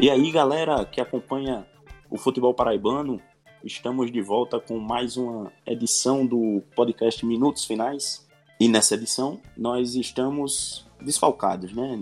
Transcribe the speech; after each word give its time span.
E 0.00 0.08
aí, 0.08 0.30
galera 0.30 0.84
que 0.84 1.00
acompanha 1.00 1.66
o 2.08 2.16
futebol 2.16 2.54
paraibano, 2.54 3.20
estamos 3.64 4.12
de 4.12 4.22
volta 4.22 4.60
com 4.60 4.78
mais 4.78 5.16
uma 5.16 5.50
edição 5.66 6.24
do 6.24 6.62
podcast 6.76 7.26
Minutos 7.26 7.64
Finais. 7.64 8.24
E 8.60 8.68
nessa 8.68 8.94
edição 8.94 9.40
nós 9.56 9.96
estamos 9.96 10.86
desfalcados, 11.00 11.72
né? 11.72 11.98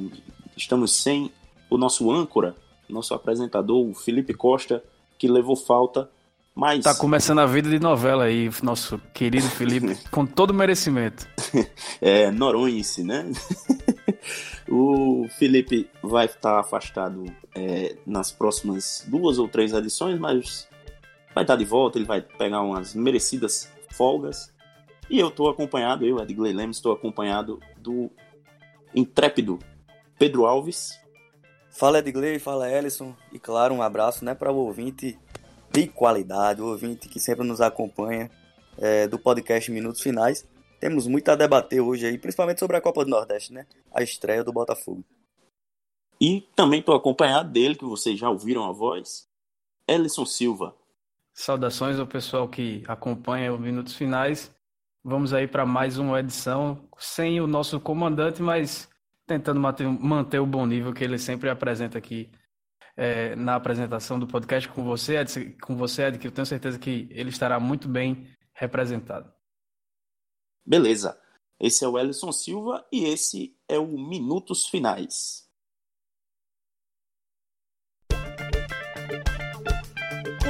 Estamos 0.54 0.92
sem 0.92 1.32
o 1.70 1.78
nosso 1.78 2.12
âncora, 2.12 2.54
nosso 2.86 3.14
apresentador, 3.14 3.88
o 3.88 3.94
Felipe 3.94 4.34
Costa, 4.34 4.84
que 5.18 5.26
levou 5.26 5.56
falta, 5.56 6.10
mas... 6.54 6.84
Tá 6.84 6.94
começando 6.94 7.38
a 7.38 7.46
vida 7.46 7.70
de 7.70 7.78
novela 7.78 8.24
aí, 8.24 8.50
nosso 8.62 8.98
querido 9.14 9.48
Felipe, 9.48 9.96
com 10.12 10.26
todo 10.26 10.52
merecimento. 10.52 11.26
é, 11.98 12.30
Noronhense, 12.30 13.02
né? 13.02 13.24
o 14.68 15.26
Felipe 15.38 15.88
vai 16.02 16.26
estar 16.26 16.60
afastado 16.60 17.24
é, 17.56 17.96
nas 18.06 18.30
próximas 18.30 19.04
duas 19.08 19.38
ou 19.38 19.48
três 19.48 19.72
edições, 19.72 20.18
mas 20.18 20.68
vai 21.34 21.42
estar 21.42 21.56
de 21.56 21.64
volta, 21.64 21.98
ele 21.98 22.04
vai 22.04 22.20
pegar 22.20 22.60
umas 22.60 22.94
merecidas 22.94 23.72
folgas. 23.90 24.52
E 25.08 25.18
eu 25.18 25.28
estou 25.28 25.48
acompanhado, 25.48 26.04
eu, 26.04 26.18
Edgley 26.20 26.52
Lemos, 26.52 26.76
estou 26.76 26.92
acompanhado 26.92 27.58
do 27.78 28.10
intrépido 28.94 29.58
Pedro 30.18 30.44
Alves. 30.44 31.00
Fala 31.70 31.98
Edgley, 31.98 32.38
fala 32.38 32.70
Ellison, 32.70 33.14
e 33.32 33.38
claro, 33.38 33.74
um 33.74 33.82
abraço 33.82 34.24
né, 34.24 34.34
para 34.34 34.52
o 34.52 34.56
ouvinte 34.56 35.18
de 35.70 35.86
qualidade, 35.86 36.62
o 36.62 36.66
ouvinte 36.66 37.08
que 37.08 37.20
sempre 37.20 37.46
nos 37.46 37.60
acompanha 37.60 38.30
é, 38.78 39.06
do 39.06 39.18
podcast 39.18 39.70
Minutos 39.70 40.00
Finais. 40.00 40.46
Temos 40.80 41.06
muito 41.06 41.30
a 41.30 41.34
debater 41.34 41.80
hoje 41.80 42.06
aí, 42.06 42.18
principalmente 42.18 42.60
sobre 42.60 42.76
a 42.76 42.80
Copa 42.80 43.04
do 43.04 43.10
Nordeste, 43.10 43.52
né? 43.52 43.66
A 43.92 44.02
estreia 44.02 44.44
do 44.44 44.52
Botafogo. 44.52 45.04
E 46.20 46.40
também 46.54 46.80
estou 46.80 46.94
acompanhado 46.94 47.50
dele, 47.50 47.74
que 47.74 47.84
vocês 47.84 48.18
já 48.18 48.30
ouviram 48.30 48.64
a 48.64 48.72
voz, 48.72 49.28
Ellison 49.86 50.24
Silva. 50.24 50.74
Saudações 51.34 51.98
ao 51.98 52.06
pessoal 52.06 52.48
que 52.48 52.82
acompanha 52.88 53.52
os 53.52 53.60
Minutos 53.60 53.94
Finais. 53.94 54.54
Vamos 55.04 55.32
aí 55.34 55.46
para 55.46 55.66
mais 55.66 55.98
uma 55.98 56.18
edição, 56.18 56.88
sem 56.98 57.40
o 57.40 57.46
nosso 57.46 57.78
comandante, 57.78 58.42
mas 58.42 58.88
tentando 59.26 59.60
manter, 59.60 59.86
manter 59.86 60.38
o 60.38 60.46
bom 60.46 60.64
nível 60.64 60.92
que 60.92 61.04
ele 61.04 61.18
sempre 61.18 61.50
apresenta 61.50 61.98
aqui 61.98 62.30
é, 62.96 63.36
na 63.36 63.54
apresentação 63.54 64.18
do 64.18 64.26
podcast 64.26 64.68
com 64.68 64.82
você, 64.82 65.18
Ed, 65.18 65.56
com 65.60 65.76
você, 65.76 66.04
Ed, 66.04 66.18
que 66.18 66.26
eu 66.26 66.32
tenho 66.32 66.46
certeza 66.46 66.78
que 66.78 67.06
ele 67.10 67.28
estará 67.28 67.60
muito 67.60 67.86
bem 67.86 68.26
representado. 68.54 69.30
Beleza. 70.64 71.20
Esse 71.60 71.84
é 71.84 71.88
o 71.88 71.98
Ellison 71.98 72.32
Silva 72.32 72.86
e 72.90 73.04
esse 73.04 73.56
é 73.68 73.78
o 73.78 73.86
Minutos 73.86 74.66
Finais. 74.66 75.45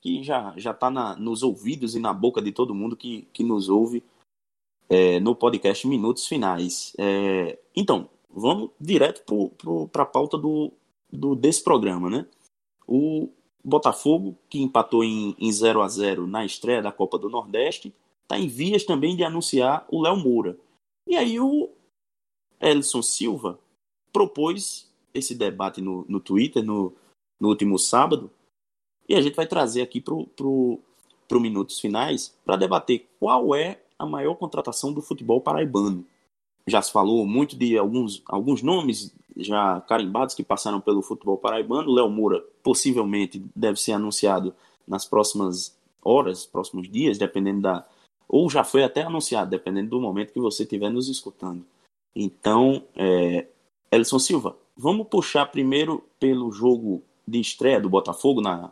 que 0.00 0.22
já 0.22 0.54
já 0.56 0.70
está 0.70 0.90
nos 1.16 1.42
ouvidos 1.42 1.94
e 1.94 2.00
na 2.00 2.12
boca 2.12 2.40
de 2.40 2.52
todo 2.52 2.74
mundo 2.74 2.96
que, 2.96 3.22
que 3.32 3.42
nos 3.42 3.68
ouve 3.68 4.02
é, 4.88 5.20
no 5.20 5.34
podcast 5.34 5.86
Minutos 5.86 6.26
Finais. 6.26 6.94
É, 6.98 7.58
então, 7.74 8.08
vamos 8.30 8.70
direto 8.80 9.22
para 9.92 10.02
a 10.02 10.06
pauta 10.06 10.38
do, 10.38 10.72
do, 11.12 11.34
desse 11.34 11.62
programa, 11.62 12.08
né? 12.08 12.26
O 12.86 13.28
Botafogo, 13.62 14.36
que 14.48 14.60
empatou 14.60 15.04
em, 15.04 15.36
em 15.38 15.52
0 15.52 15.82
a 15.82 15.88
0 15.88 16.26
na 16.26 16.44
estreia 16.44 16.80
da 16.80 16.92
Copa 16.92 17.18
do 17.18 17.28
Nordeste, 17.28 17.94
está 18.22 18.38
em 18.38 18.48
vias 18.48 18.84
também 18.84 19.16
de 19.16 19.24
anunciar 19.24 19.86
o 19.90 20.02
Léo 20.02 20.16
Moura. 20.16 20.58
E 21.06 21.16
aí 21.16 21.38
o 21.38 21.70
Elson 22.60 23.02
Silva 23.02 23.58
propôs 24.12 24.90
esse 25.12 25.34
debate 25.34 25.80
no, 25.80 26.04
no 26.08 26.20
Twitter 26.20 26.62
no, 26.62 26.94
no 27.40 27.48
último 27.48 27.78
sábado, 27.78 28.30
e 29.08 29.14
a 29.14 29.20
gente 29.20 29.34
vai 29.34 29.46
trazer 29.46 29.82
aqui 29.82 30.00
para 30.00 30.14
o 30.14 30.80
Minutos 31.40 31.80
Finais 31.80 32.36
para 32.44 32.56
debater 32.56 33.08
qual 33.18 33.54
é 33.54 33.80
a 33.98 34.06
maior 34.06 34.34
contratação 34.34 34.92
do 34.92 35.00
futebol 35.00 35.40
paraibano. 35.40 36.04
Já 36.66 36.82
se 36.82 36.92
falou 36.92 37.26
muito 37.26 37.56
de 37.56 37.78
alguns, 37.78 38.22
alguns 38.26 38.62
nomes 38.62 39.14
já 39.36 39.80
carimbados 39.82 40.34
que 40.34 40.42
passaram 40.42 40.80
pelo 40.80 41.00
futebol 41.00 41.38
paraibano. 41.38 41.90
Léo 41.90 42.10
Moura 42.10 42.44
possivelmente 42.62 43.42
deve 43.56 43.80
ser 43.80 43.92
anunciado 43.92 44.54
nas 44.86 45.06
próximas 45.06 45.76
horas, 46.02 46.44
próximos 46.44 46.88
dias, 46.88 47.16
dependendo 47.16 47.62
da. 47.62 47.86
Ou 48.28 48.50
já 48.50 48.62
foi 48.62 48.84
até 48.84 49.02
anunciado, 49.02 49.50
dependendo 49.50 49.90
do 49.90 50.00
momento 50.00 50.34
que 50.34 50.40
você 50.40 50.64
estiver 50.64 50.90
nos 50.90 51.08
escutando. 51.08 51.64
Então, 52.14 52.82
é, 52.94 53.46
Elson 53.90 54.18
Silva, 54.18 54.56
vamos 54.76 55.06
puxar 55.08 55.46
primeiro 55.46 56.04
pelo 56.20 56.52
jogo 56.52 57.02
de 57.26 57.40
estreia 57.40 57.80
do 57.80 57.88
Botafogo 57.88 58.42
na 58.42 58.70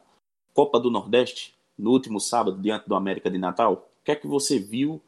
Copa 0.57 0.81
do 0.81 0.91
Nordeste, 0.91 1.55
no 1.79 1.91
último 1.91 2.19
sábado, 2.19 2.63
diante 2.63 2.89
do 2.89 2.95
América 2.95 3.31
de 3.31 3.37
Natal. 3.37 3.91
O 4.01 4.05
que 4.05 4.13
é 4.13 4.17
que 4.17 4.27
você 4.27 4.59
viu 4.59 5.03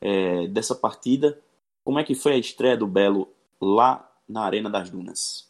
é, 0.00 0.48
dessa 0.48 0.74
partida? 0.74 1.40
Como 1.84 2.00
é 2.00 2.04
que 2.04 2.16
foi 2.16 2.32
a 2.32 2.38
estreia 2.38 2.76
do 2.76 2.88
Belo 2.88 3.32
lá 3.60 4.10
na 4.28 4.42
Arena 4.42 4.68
das 4.68 4.90
Dunas? 4.90 5.48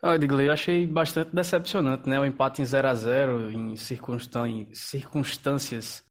Ah, 0.00 0.16
Digley, 0.16 0.46
eu 0.46 0.52
achei 0.52 0.86
bastante 0.86 1.34
decepcionante, 1.34 2.08
né? 2.08 2.20
O 2.20 2.24
empate 2.24 2.62
em 2.62 2.64
0 2.64 2.86
a 2.86 2.94
0 2.94 3.50
em 3.50 3.74
circunstâncias 3.74 6.04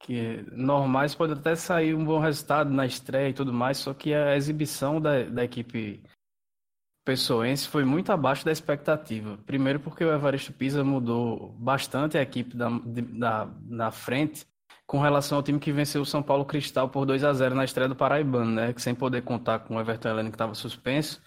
que 0.00 0.42
normais 0.52 1.14
pode 1.14 1.34
até 1.34 1.54
sair 1.54 1.94
um 1.94 2.04
bom 2.04 2.18
resultado 2.18 2.70
na 2.70 2.86
estreia 2.86 3.28
e 3.28 3.34
tudo 3.34 3.52
mais, 3.52 3.76
só 3.76 3.92
que 3.92 4.14
a 4.14 4.36
exibição 4.36 4.98
da, 5.00 5.24
da 5.24 5.44
equipe 5.44 6.02
pessoense 7.06 7.68
foi 7.68 7.84
muito 7.84 8.10
abaixo 8.10 8.44
da 8.44 8.50
expectativa. 8.50 9.38
Primeiro 9.46 9.78
porque 9.78 10.04
o 10.04 10.12
Evaristo 10.12 10.52
Pisa 10.52 10.82
mudou 10.82 11.54
bastante 11.56 12.18
a 12.18 12.22
equipe 12.22 12.56
da, 12.56 12.68
da, 13.68 13.90
frente 13.92 14.44
com 14.86 14.98
relação 14.98 15.38
ao 15.38 15.42
time 15.42 15.60
que 15.60 15.70
venceu 15.70 16.02
o 16.02 16.06
São 16.06 16.20
Paulo 16.20 16.44
Cristal 16.44 16.88
por 16.88 17.06
2 17.06 17.22
a 17.22 17.32
0 17.32 17.54
na 17.54 17.64
estreia 17.64 17.88
do 17.88 17.94
Paraibano, 17.94 18.50
né? 18.50 18.72
Que 18.72 18.82
sem 18.82 18.92
poder 18.92 19.22
contar 19.22 19.60
com 19.60 19.76
o 19.76 19.80
Everton 19.80 20.08
Heleno 20.08 20.30
que 20.30 20.34
estava 20.34 20.54
suspenso, 20.54 21.22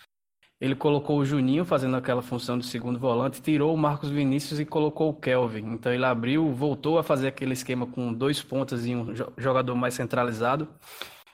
ele 0.60 0.76
colocou 0.76 1.18
o 1.18 1.26
Juninho 1.26 1.64
fazendo 1.64 1.96
aquela 1.96 2.22
função 2.22 2.60
de 2.60 2.66
segundo 2.66 3.00
volante, 3.00 3.42
tirou 3.42 3.74
o 3.74 3.78
Marcos 3.78 4.10
Vinícius 4.10 4.60
e 4.60 4.66
colocou 4.66 5.10
o 5.10 5.14
Kelvin. 5.14 5.74
Então 5.74 5.94
ele 5.94 6.04
abriu, 6.04 6.54
voltou 6.54 7.00
a 7.00 7.04
fazer 7.04 7.30
aquele 7.30 7.54
esquema 7.54 7.88
com 7.88 8.14
dois 8.14 8.44
pontas 8.44 8.86
e 8.86 8.94
um 8.94 9.14
jogador 9.38 9.76
mais 9.76 9.94
centralizado, 9.94 10.68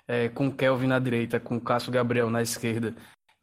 é, 0.08 0.30
com 0.30 0.48
o 0.48 0.54
Kelvin 0.56 0.88
na 0.88 1.00
direita, 1.00 1.40
com 1.40 1.58
o 1.58 1.62
Cássio 1.62 1.92
Gabriel 1.92 2.30
na 2.30 2.44
esquerda 2.44 2.94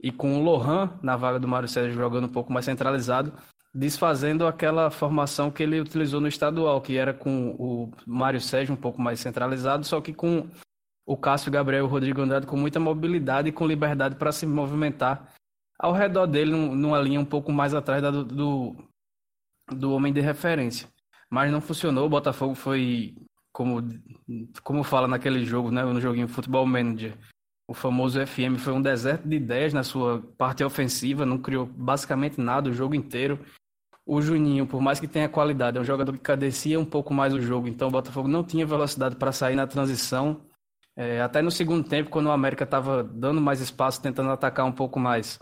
e 0.03 0.11
com 0.11 0.37
o 0.37 0.43
Lohan 0.43 0.91
na 1.03 1.17
vaga 1.17 1.39
do 1.39 1.47
Mário 1.47 1.69
Sérgio 1.69 1.95
jogando 1.95 2.25
um 2.25 2.33
pouco 2.33 2.53
mais 2.53 2.65
centralizado, 2.65 3.33
desfazendo 3.73 4.47
aquela 4.47 4.91
formação 4.91 5.51
que 5.51 5.63
ele 5.63 5.81
utilizou 5.81 6.21
no 6.21 6.29
estadual, 6.29 6.81
que 6.81 6.97
era 6.97 7.15
com 7.15 7.51
o 7.59 7.91
Mário 8.07 8.41
Sérgio 8.41 8.75
um 8.75 8.77
pouco 8.77 9.01
mais 9.01 9.21
centralizado, 9.21 9.85
só 9.87 10.01
que 10.01 10.13
com 10.13 10.49
o 11.07 11.17
Cássio 11.17 11.53
Gabriel 11.53 11.85
e 11.85 11.87
o 11.87 11.91
Rodrigo 11.91 12.21
Andrade 12.21 12.47
com 12.47 12.57
muita 12.57 12.81
mobilidade 12.81 13.49
e 13.49 13.53
com 13.53 13.67
liberdade 13.67 14.17
para 14.17 14.33
se 14.33 14.47
movimentar 14.47 15.33
ao 15.79 15.93
redor 15.93 16.27
dele, 16.27 16.53
numa 16.53 16.99
linha 17.01 17.21
um 17.21 17.25
pouco 17.25 17.51
mais 17.51 17.75
atrás 17.75 18.03
do, 18.03 18.25
do, 18.25 18.77
do 19.69 19.93
homem 19.93 20.13
de 20.13 20.21
referência. 20.21 20.89
Mas 21.29 21.51
não 21.51 21.61
funcionou, 21.61 22.07
o 22.07 22.11
Botafogo 22.11 22.55
foi, 22.55 23.17
como, 23.53 23.81
como 24.63 24.85
fala 24.85 25.09
naquele 25.09 25.45
jogo, 25.45 25.71
né, 25.71 25.83
no 25.83 26.01
joguinho 26.01 26.29
Futebol 26.29 26.67
Manager, 26.67 27.17
o 27.73 27.75
famoso 27.75 28.25
FM 28.27 28.59
foi 28.59 28.75
um 28.75 28.83
deserto 28.83 29.27
de 29.27 29.35
ideias 29.35 29.73
na 29.73 29.83
sua 29.83 30.23
parte 30.37 30.63
ofensiva, 30.63 31.25
não 31.25 31.39
criou 31.39 31.65
basicamente 31.65 32.39
nada 32.39 32.69
o 32.69 32.73
jogo 32.75 32.95
inteiro. 32.95 33.39
O 34.05 34.21
Juninho, 34.21 34.67
por 34.67 34.83
mais 34.83 35.01
que 35.01 35.09
tenha 35.09 35.27
qualidade, 35.27 35.79
é 35.79 35.81
um 35.81 35.85
jogador 35.85 36.13
que 36.13 36.19
cadecia 36.19 36.79
um 36.79 36.85
pouco 36.85 37.15
mais 37.15 37.33
o 37.33 37.41
jogo, 37.41 37.69
então 37.69 37.89
o 37.89 37.91
Botafogo 37.91 38.29
não 38.29 38.45
tinha 38.45 38.67
velocidade 38.67 39.17
para 39.17 39.33
sair 39.33 39.57
na 39.57 39.67
transição. 39.67 40.43
É, 40.95 41.23
até 41.23 41.41
no 41.41 41.51
segundo 41.51 41.89
tempo, 41.89 42.11
quando 42.11 42.27
o 42.27 42.31
América 42.31 42.65
estava 42.65 43.03
dando 43.03 43.41
mais 43.41 43.63
espaço, 43.63 44.03
tentando 44.03 44.29
atacar 44.29 44.67
um 44.67 44.73
pouco 44.73 45.01
mais, 45.01 45.41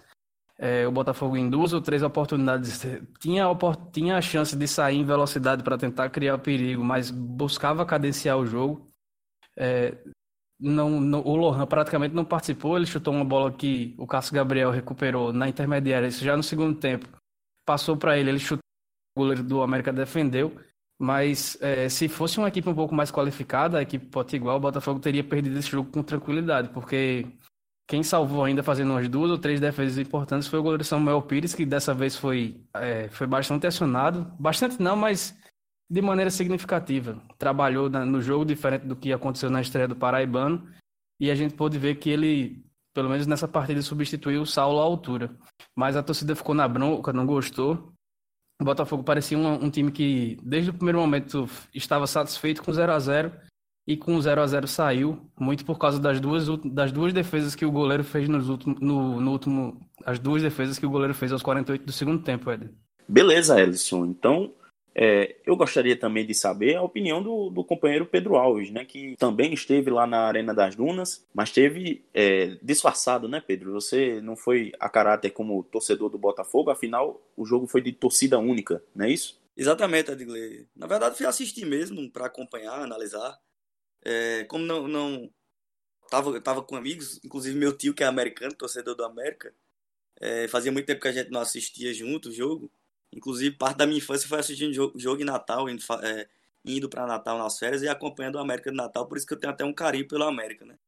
é, 0.57 0.87
o 0.87 0.93
Botafogo 0.93 1.37
em 1.37 1.51
duas 1.51 1.73
ou 1.73 1.81
três 1.81 2.01
oportunidades 2.01 2.87
tinha, 3.19 3.45
tinha 3.91 4.17
a 4.17 4.23
chance 4.23 4.55
de 4.55 4.69
sair 4.69 4.99
em 4.99 5.05
velocidade 5.05 5.65
para 5.65 5.77
tentar 5.77 6.09
criar 6.11 6.39
perigo, 6.39 6.85
mas 6.85 7.11
buscava 7.11 7.85
cadenciar 7.85 8.39
o 8.39 8.47
jogo. 8.47 8.89
É, 9.59 9.99
não, 10.61 11.01
não, 11.01 11.21
o 11.21 11.37
Lohan 11.37 11.67
praticamente 11.67 12.15
não 12.15 12.25
participou, 12.25 12.77
ele 12.77 12.87
chutou 12.87 13.15
uma 13.15 13.25
bola 13.25 13.51
que 13.53 13.95
o 13.99 14.07
Cássio 14.07 14.35
Gabriel 14.35 14.71
recuperou 14.71 15.33
na 15.33 15.49
intermediária, 15.49 16.07
isso 16.07 16.25
já 16.25 16.37
no 16.37 16.43
segundo 16.43 16.79
tempo. 16.79 17.09
Passou 17.67 17.97
para 17.97 18.19
ele, 18.19 18.31
ele 18.31 18.39
chutou 18.39 18.61
goleiro 19.17 19.43
do 19.43 19.63
América 19.63 19.93
defendeu. 19.93 20.57
Mas 21.03 21.57
é, 21.63 21.89
se 21.89 22.09
fosse 22.09 22.37
uma 22.39 22.49
equipe 22.49 22.69
um 22.69 22.75
pouco 22.75 22.95
mais 22.95 23.11
qualificada, 23.11 23.79
a 23.79 23.83
equipe 23.83 24.07
igual 24.35 24.59
o 24.59 24.61
Botafogo 24.61 25.01
teria 25.01 25.25
perdido 25.25 25.59
esse 25.59 25.71
jogo 25.71 25.91
com 25.91 26.03
tranquilidade, 26.03 26.69
porque 26.69 27.27
quem 27.89 28.03
salvou 28.03 28.45
ainda 28.45 28.63
fazendo 28.63 28.91
umas 28.91 29.09
duas 29.09 29.31
ou 29.31 29.39
três 29.39 29.59
defesas 29.59 29.97
importantes 29.97 30.47
foi 30.47 30.59
o 30.59 30.63
goleiro 30.63 30.85
Samuel 30.85 31.23
Pires, 31.23 31.55
que 31.55 31.65
dessa 31.65 31.95
vez 31.95 32.17
foi, 32.17 32.61
é, 32.75 33.09
foi 33.09 33.27
bastante 33.27 33.67
acionado. 33.67 34.31
Bastante 34.39 34.81
não, 34.81 34.95
mas 34.95 35.35
de 35.91 36.01
maneira 36.01 36.31
significativa. 36.31 37.21
Trabalhou 37.37 37.91
no 37.91 38.23
jogo 38.23 38.45
diferente 38.45 38.87
do 38.87 38.95
que 38.95 39.13
aconteceu 39.13 39.51
na 39.51 39.61
estreia 39.61 39.89
do 39.89 39.97
Paraibano. 39.97 40.65
E 41.19 41.31
a 41.31 41.35
gente 41.35 41.55
pôde 41.55 41.79
ver 41.79 41.97
que 41.97 42.09
ele, 42.09 42.65
pelo 42.95 43.11
menos 43.11 43.27
nessa 43.27 43.49
partida, 43.49 43.83
substituiu 43.83 44.43
o 44.43 44.47
Saulo 44.47 44.79
à 44.79 44.83
altura. 44.83 45.37
Mas 45.77 45.97
a 45.97 46.03
torcida 46.03 46.37
ficou 46.37 46.55
na 46.55 46.69
bronca, 46.69 47.13
não 47.13 47.27
gostou. 47.27 47.93
O 48.61 48.65
Botafogo 48.65 49.03
parecia 49.03 49.37
um, 49.37 49.65
um 49.65 49.71
time 49.71 49.91
que, 49.91 50.39
desde 50.43 50.71
o 50.71 50.75
primeiro 50.75 51.01
momento, 51.01 51.49
estava 51.75 52.07
satisfeito 52.07 52.63
com 52.63 52.73
0 52.73 52.93
a 52.93 52.99
0 52.99 53.33
e 53.87 53.97
com 53.97 54.15
o 54.15 54.23
0 54.23 54.41
a 54.41 54.47
0 54.47 54.69
saiu, 54.69 55.31
muito 55.39 55.65
por 55.65 55.79
causa 55.79 55.99
das 55.99 56.21
duas, 56.21 56.47
das 56.65 56.93
duas 56.93 57.13
defesas 57.13 57.55
que 57.55 57.65
o 57.67 57.73
goleiro 57.73 58.05
fez 58.05 58.29
nos 58.29 58.49
últimos, 58.49 58.79
no, 58.81 59.21
no 59.21 59.33
último. 59.33 59.81
As 60.07 60.19
duas 60.19 60.43
defesas 60.43 60.79
que 60.79 60.87
o 60.87 60.91
goleiro 60.91 61.15
fez 61.15 61.33
aos 61.33 61.43
48 61.43 61.85
do 61.85 61.93
segundo 61.93 62.23
tempo, 62.23 62.51
Ed. 62.51 62.71
Beleza, 63.09 63.61
Ellison. 63.61 64.07
Então, 64.07 64.55
é, 65.03 65.37
eu 65.47 65.57
gostaria 65.57 65.99
também 65.99 66.27
de 66.27 66.35
saber 66.35 66.77
a 66.77 66.83
opinião 66.83 67.23
do, 67.23 67.49
do, 67.49 67.65
companheiro 67.65 68.05
Pedro 68.05 68.37
Alves, 68.37 68.71
né, 68.71 68.85
que 68.85 69.17
também 69.17 69.55
esteve 69.55 69.91
lá 69.91 70.07
na 70.07 70.27
Arena 70.27 70.53
das 70.53 70.77
Dunas, 70.77 71.27
mas 71.33 71.49
esteve 71.49 72.05
é, 72.13 72.59
disfarçado, 72.63 73.27
né, 73.27 73.41
Pedro? 73.41 73.73
Você 73.73 74.21
não 74.21 74.37
foi 74.37 74.73
a 74.79 74.91
caráter 74.91 75.31
como 75.31 75.63
torcedor 75.63 76.11
do 76.11 76.19
Botafogo, 76.19 76.69
afinal, 76.71 77.19
o 77.35 77.47
jogo 77.47 77.67
foi 77.67 77.81
de 77.81 77.93
torcida 77.93 78.39
única, 78.39 78.85
não 78.95 79.07
é 79.07 79.11
isso? 79.11 79.41
Exatamente, 79.57 80.11
Edgley. 80.11 80.69
Na 80.77 80.87
verdade, 80.87 81.17
fui 81.17 81.25
assistir 81.25 81.65
mesmo 81.65 82.11
para 82.11 82.27
acompanhar, 82.27 82.83
analisar. 82.83 83.41
É, 84.05 84.45
como 84.45 84.67
não, 84.67 84.87
não 84.87 85.31
tava, 86.11 86.39
tava 86.43 86.63
com 86.63 86.77
amigos, 86.77 87.19
inclusive 87.25 87.59
meu 87.59 87.75
tio 87.75 87.95
que 87.95 88.05
é 88.05 88.07
americano, 88.07 88.55
torcedor 88.55 88.95
do 88.95 89.05
América, 89.07 89.55
é, 90.21 90.47
fazia 90.47 90.71
muito 90.71 90.85
tempo 90.85 91.01
que 91.01 91.09
a 91.09 91.13
gente 91.13 91.31
não 91.31 91.41
assistia 91.41 91.95
junto 91.95 92.29
o 92.29 92.33
jogo. 92.33 92.71
Inclusive, 93.13 93.57
parte 93.57 93.79
da 93.79 93.87
minha 93.87 93.99
infância 93.99 94.29
foi 94.29 94.39
assistindo 94.39 94.73
jogo, 94.73 94.99
jogo 94.99 95.23
em 95.23 95.25
Natal, 95.25 95.69
indo, 95.69 95.83
é, 96.03 96.29
indo 96.65 96.89
para 96.89 97.07
Natal 97.07 97.39
nas 97.39 97.59
férias 97.59 97.83
e 97.83 97.89
acompanhando 97.89 98.37
o 98.37 98.39
América 98.39 98.71
de 98.71 98.77
Natal, 98.77 99.07
por 99.07 99.19
isso 99.19 99.27
que 99.27 99.35
eu 99.35 99.39
tenho 99.39 99.53
até 99.53 99.65
um 99.65 99.73
carinho 99.73 100.07
pelo 100.07 100.25
América, 100.25 100.65
né? 100.65 100.79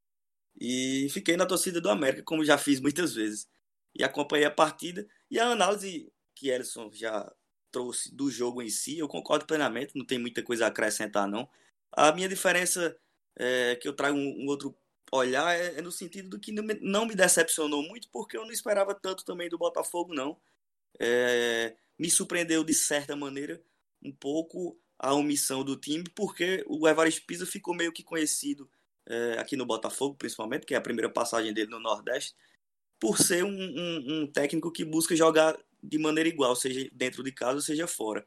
E 0.61 1.09
fiquei 1.11 1.37
na 1.37 1.47
torcida 1.47 1.81
do 1.81 1.91
América, 1.91 2.23
como 2.23 2.45
já 2.45 2.59
fiz 2.59 2.81
muitas 2.81 3.15
vezes. 3.15 3.49
E 3.95 4.05
acompanhei 4.05 4.47
a 4.47 4.51
partida 4.51 5.07
e 5.31 5.39
a 5.39 5.49
análise 5.49 6.13
que 6.35 6.49
Ellison 6.49 6.91
já 6.93 7.31
trouxe 7.71 8.15
do 8.15 8.31
jogo 8.31 8.63
em 8.63 8.69
si, 8.69 8.99
eu 8.99 9.09
concordo 9.09 9.47
plenamente, 9.47 9.97
não 9.97 10.05
tem 10.05 10.19
muita 10.19 10.43
coisa 10.43 10.67
a 10.67 10.69
acrescentar, 10.69 11.27
não. 11.27 11.49
A 11.91 12.13
minha 12.13 12.29
diferença 12.29 12.97
é, 13.37 13.77
que 13.77 13.89
eu 13.89 13.95
trago 13.95 14.17
um, 14.17 14.45
um 14.45 14.47
outro 14.47 14.77
olhar 15.13 15.55
é, 15.55 15.79
é, 15.79 15.83
no 15.83 15.93
sentido 15.93 16.31
do 16.31 16.41
que 16.41 16.53
não 16.53 16.63
me, 16.63 16.75
não 16.81 17.07
me, 17.07 17.15
decepcionou 17.15 17.83
muito, 17.83 18.09
porque 18.11 18.37
eu 18.37 18.45
não 18.45 18.53
esperava 18.53 18.95
tanto 18.95 19.25
também 19.25 19.49
do 19.49 19.59
Botafogo, 19.59 20.15
não. 20.15 20.39
É, 21.01 21.77
me 21.99 22.11
surpreendeu 22.11 22.65
de 22.65 22.75
certa 22.75 23.15
maneira 23.15 23.63
um 24.03 24.13
pouco 24.13 24.79
a 24.99 25.15
omissão 25.15 25.65
do 25.65 25.77
time, 25.77 26.05
porque 26.15 26.65
o 26.67 26.87
Evaristo 26.89 27.25
Pisa 27.27 27.45
ficou 27.45 27.75
meio 27.75 27.93
que 27.93 28.03
conhecido 28.03 28.69
é, 29.07 29.39
aqui 29.39 29.57
no 29.57 29.67
Botafogo, 29.67 30.15
principalmente, 30.15 30.65
que 30.65 30.75
é 30.75 30.77
a 30.77 30.83
primeira 30.83 31.11
passagem 31.11 31.53
dele 31.53 31.71
no 31.71 31.81
Nordeste, 31.81 32.35
por 33.01 33.19
ser 33.19 33.45
um, 33.45 33.51
um, 33.51 34.23
um 34.23 34.27
técnico 34.27 34.71
que 34.71 34.85
busca 34.85 35.17
jogar 35.17 35.59
de 35.83 35.99
maneira 35.99 36.29
igual, 36.29 36.55
seja 36.55 36.89
dentro 36.93 37.23
de 37.23 37.33
casa, 37.33 37.61
seja 37.61 37.87
fora. 37.87 38.25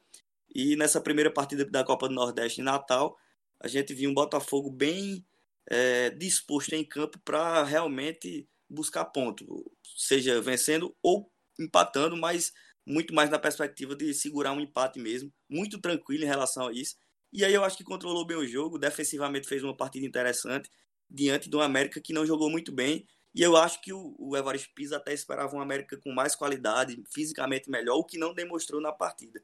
E 0.54 0.76
nessa 0.76 1.00
primeira 1.00 1.32
partida 1.32 1.64
da 1.64 1.84
Copa 1.84 2.10
do 2.10 2.14
Nordeste 2.14 2.60
em 2.60 2.64
Natal, 2.64 3.18
a 3.60 3.68
gente 3.68 3.94
viu 3.94 4.10
um 4.10 4.14
Botafogo 4.14 4.70
bem 4.70 5.26
é, 5.70 6.10
disposto 6.10 6.74
em 6.74 6.84
campo 6.84 7.20
para 7.20 7.64
realmente 7.64 8.48
buscar 8.70 9.06
ponto, 9.06 9.72
seja 9.96 10.42
vencendo 10.42 10.96
ou 11.02 11.32
empatando, 11.60 12.18
mas 12.18 12.52
muito 12.86 13.14
mais 13.14 13.30
na 13.30 13.40
perspectiva 13.40 13.96
de 13.96 14.14
segurar 14.14 14.52
um 14.52 14.60
empate 14.60 15.00
mesmo, 15.00 15.34
muito 15.50 15.80
tranquilo 15.80 16.24
em 16.24 16.28
relação 16.28 16.68
a 16.68 16.74
isso. 16.74 16.96
E 17.34 17.44
aí 17.44 17.54
eu 17.54 17.64
acho 17.64 17.78
que 17.78 17.84
controlou 17.84 18.26
bem 18.26 18.38
o 18.38 18.48
jogo, 18.48 18.78
defensivamente 18.78 19.48
fez 19.48 19.64
uma 19.64 19.76
partida 19.76 20.06
interessante 20.06 20.70
diante 21.10 21.50
de 21.50 21.56
um 21.56 21.62
América 21.62 22.00
que 22.00 22.14
não 22.14 22.26
jogou 22.26 22.50
muito 22.50 22.72
bem. 22.72 23.08
E 23.34 23.42
eu 23.42 23.58
acho 23.58 23.82
que 23.82 23.92
o, 23.92 24.16
o 24.18 24.38
Evaristo 24.38 24.74
Pisa 24.74 24.98
até 24.98 25.14
esperava 25.14 25.56
um 25.56 25.60
América 25.60 25.98
com 25.98 26.12
mais 26.14 26.36
qualidade, 26.36 27.04
fisicamente 27.14 27.70
melhor, 27.70 27.98
o 27.98 28.04
que 28.04 28.18
não 28.18 28.34
demonstrou 28.34 28.80
na 28.80 28.94
partida. 28.94 29.42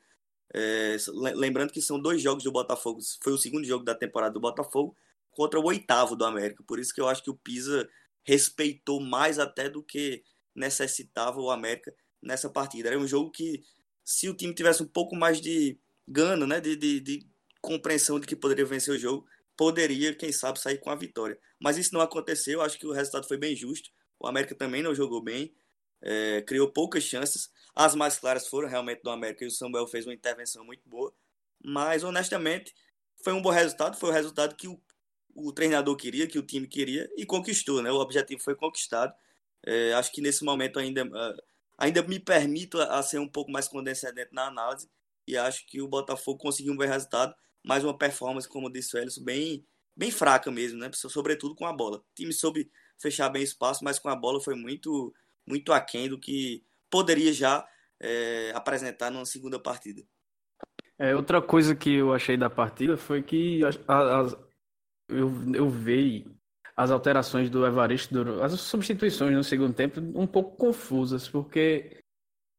É, 0.53 0.95
lembrando 1.35 1.71
que 1.71 1.81
são 1.81 1.99
dois 1.99 2.21
jogos 2.21 2.43
do 2.43 2.51
Botafogo, 2.51 2.99
foi 3.21 3.33
o 3.33 3.37
segundo 3.37 3.65
jogo 3.65 3.83
da 3.83 3.95
temporada 3.95 4.33
do 4.33 4.39
Botafogo 4.39 4.95
contra 5.31 5.59
o 5.59 5.65
oitavo 5.65 6.15
do 6.15 6.25
América. 6.25 6.63
Por 6.63 6.79
isso 6.79 6.93
que 6.93 7.01
eu 7.01 7.09
acho 7.09 7.23
que 7.23 7.29
o 7.29 7.35
Pisa 7.35 7.89
respeitou 8.23 9.01
mais 9.01 9.39
até 9.39 9.69
do 9.69 9.83
que 9.83 10.23
necessitava 10.55 11.39
o 11.41 11.49
América 11.49 11.93
nessa 12.21 12.49
partida. 12.49 12.89
Era 12.89 12.99
um 12.99 13.07
jogo 13.07 13.31
que, 13.31 13.63
se 14.03 14.29
o 14.29 14.33
time 14.33 14.53
tivesse 14.53 14.83
um 14.83 14.87
pouco 14.87 15.15
mais 15.15 15.41
de 15.41 15.79
gana, 16.07 16.45
né, 16.45 16.59
de, 16.59 16.75
de, 16.75 16.99
de 16.99 17.27
compreensão 17.61 18.19
de 18.19 18.27
que 18.27 18.35
poderia 18.35 18.65
vencer 18.65 18.93
o 18.93 18.99
jogo, 18.99 19.25
poderia, 19.55 20.13
quem 20.15 20.31
sabe, 20.31 20.59
sair 20.59 20.79
com 20.79 20.89
a 20.89 20.95
vitória. 20.95 21.39
Mas 21.59 21.77
isso 21.77 21.93
não 21.93 22.01
aconteceu, 22.01 22.61
acho 22.61 22.77
que 22.77 22.87
o 22.87 22.91
resultado 22.91 23.27
foi 23.27 23.37
bem 23.37 23.55
justo. 23.55 23.89
O 24.19 24.27
América 24.27 24.55
também 24.55 24.81
não 24.81 24.93
jogou 24.93 25.21
bem, 25.21 25.53
é, 26.01 26.41
criou 26.41 26.71
poucas 26.71 27.03
chances. 27.03 27.51
As 27.75 27.95
mais 27.95 28.17
claras 28.17 28.47
foram 28.47 28.67
realmente 28.67 29.01
do 29.03 29.09
América 29.09 29.43
e 29.43 29.47
o 29.47 29.51
Samuel 29.51 29.87
fez 29.87 30.05
uma 30.05 30.13
intervenção 30.13 30.65
muito 30.65 30.87
boa. 30.87 31.13
Mas, 31.63 32.03
honestamente, 32.03 32.73
foi 33.23 33.33
um 33.33 33.41
bom 33.41 33.49
resultado. 33.51 33.97
Foi 33.97 34.09
o 34.09 34.13
resultado 34.13 34.55
que 34.55 34.67
o, 34.67 34.81
o 35.35 35.51
treinador 35.51 35.95
queria, 35.95 36.27
que 36.27 36.39
o 36.39 36.43
time 36.43 36.67
queria 36.67 37.09
e 37.15 37.25
conquistou. 37.25 37.81
Né? 37.81 37.91
O 37.91 37.99
objetivo 37.99 38.41
foi 38.41 38.55
conquistado. 38.55 39.13
É, 39.63 39.93
acho 39.93 40.11
que 40.11 40.21
nesse 40.21 40.43
momento 40.43 40.79
ainda, 40.79 41.05
uh, 41.05 41.41
ainda 41.81 42.03
me 42.03 42.19
permito 42.19 42.79
a, 42.79 42.99
a, 42.99 43.03
ser 43.03 43.19
um 43.19 43.27
pouco 43.27 43.51
mais 43.51 43.67
condescendente 43.67 44.29
na 44.31 44.45
análise 44.45 44.87
e 45.27 45.35
acho 45.35 45.65
que 45.65 45.81
o 45.81 45.87
Botafogo 45.87 46.37
conseguiu 46.37 46.73
um 46.73 46.77
bom 46.77 46.85
resultado. 46.85 47.33
Mais 47.65 47.83
uma 47.83 47.97
performance, 47.97 48.47
como 48.47 48.71
disse 48.71 48.95
o 48.95 48.99
Elson, 48.99 49.23
bem, 49.23 49.65
bem 49.95 50.11
fraca 50.11 50.51
mesmo, 50.51 50.79
né? 50.79 50.89
sobretudo 50.93 51.55
com 51.55 51.65
a 51.65 51.73
bola. 51.73 51.97
O 51.97 52.05
time 52.15 52.31
soube 52.31 52.71
fechar 52.99 53.29
bem 53.29 53.41
espaço, 53.41 53.83
mas 53.83 53.97
com 53.97 54.09
a 54.09 54.15
bola 54.15 54.39
foi 54.39 54.55
muito, 54.55 55.13
muito 55.45 55.73
aquém 55.73 56.07
do 56.07 56.19
que 56.19 56.63
poderia 56.89 57.33
já 57.33 57.67
é, 57.99 58.51
apresentar 58.53 59.09
numa 59.09 59.25
segunda 59.25 59.59
partida. 59.59 60.03
É, 60.99 61.15
outra 61.15 61.41
coisa 61.41 61.75
que 61.75 61.95
eu 61.95 62.13
achei 62.13 62.37
da 62.37 62.49
partida 62.49 62.95
foi 62.95 63.23
que 63.23 63.63
as, 63.65 63.79
as, 63.87 64.33
eu, 65.09 65.31
eu 65.55 65.69
vi 65.69 66.27
as 66.81 66.89
alterações 66.89 67.49
do 67.49 67.65
Evaristo, 67.65 68.41
as 68.41 68.53
substituições 68.59 69.35
no 69.35 69.43
segundo 69.43 69.73
tempo, 69.73 69.99
um 70.15 70.25
pouco 70.25 70.57
confusas, 70.57 71.29
porque 71.29 72.01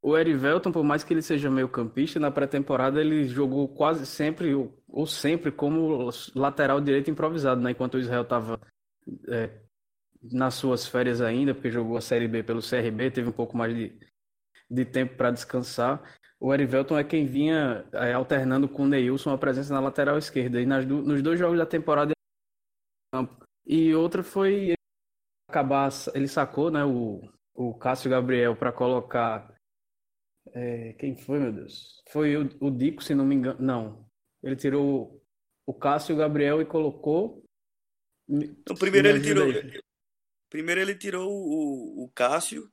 o 0.01 0.17
Erivelton, 0.17 0.71
por 0.71 0.85
mais 0.85 1.03
que 1.03 1.13
ele 1.13 1.23
seja 1.23 1.51
meio 1.51 1.69
campista, 1.69 2.21
na 2.21 2.31
pré-temporada 2.31 3.01
ele 3.01 3.27
jogou 3.27 3.67
quase 3.69 4.07
sempre, 4.07 4.55
ou 4.89 5.07
sempre, 5.07 5.51
como 5.51 6.09
lateral 6.37 6.81
direito 6.81 7.11
improvisado, 7.11 7.61
né? 7.61 7.73
enquanto 7.73 7.95
o 7.95 7.99
Israel 7.99 8.23
estava 8.23 8.61
é, 9.29 9.51
nas 10.33 10.55
suas 10.55 10.87
férias 10.87 11.21
ainda, 11.21 11.53
porque 11.53 11.71
jogou 11.71 11.97
a 11.97 12.01
Série 12.01 12.29
B 12.29 12.45
pelo 12.45 12.61
CRB, 12.61 13.11
teve 13.11 13.29
um 13.29 13.33
pouco 13.33 13.57
mais 13.57 13.75
de, 13.75 13.93
de 14.71 14.85
tempo 14.85 15.17
para 15.17 15.33
descansar. 15.33 16.01
O 16.39 16.55
Erivelton 16.55 16.97
é 16.97 17.03
quem 17.03 17.27
vinha 17.27 17.85
é, 17.93 18.13
alternando 18.13 18.69
com 18.69 18.85
o 18.85 18.89
Neilson 18.89 19.31
a 19.31 19.39
presença 19.39 19.75
na 19.75 19.81
lateral 19.81 20.17
esquerda. 20.17 20.61
E 20.61 20.67
nas, 20.67 20.85
nos 20.87 21.23
dois 21.23 21.39
jogos 21.39 21.59
da 21.59 21.67
temporada 21.67 22.13
e 23.67 23.95
outra 23.95 24.23
foi 24.23 24.75
acabar, 25.49 25.91
ele 26.15 26.29
sacou, 26.29 26.71
né, 26.71 26.85
o, 26.85 27.21
o 27.55 27.75
Cássio 27.75 28.11
Gabriel 28.11 28.57
para 28.57 28.73
colocar 28.73 29.53
é, 30.53 30.95
quem 30.95 31.17
foi, 31.17 31.39
meu 31.39 31.53
Deus? 31.53 32.03
Foi 32.11 32.37
o, 32.37 32.49
o 32.61 32.71
Dico, 32.71 33.03
se 33.03 33.15
não 33.15 33.25
me 33.25 33.35
engano. 33.35 33.61
Não. 33.61 34.07
Ele 34.43 34.57
tirou 34.57 35.23
o 35.67 35.75
Cássio 35.75 36.17
Gabriel 36.17 36.61
e 36.61 36.67
colocou. 36.67 37.45
Então, 38.29 38.77
primeiro 38.77 39.09
ele 39.09 39.21
tirou. 39.21 39.47
Primeiro 40.51 40.81
ele 40.81 40.95
tirou 40.95 41.31
o, 41.31 42.05
o 42.05 42.11
Cássio 42.11 42.71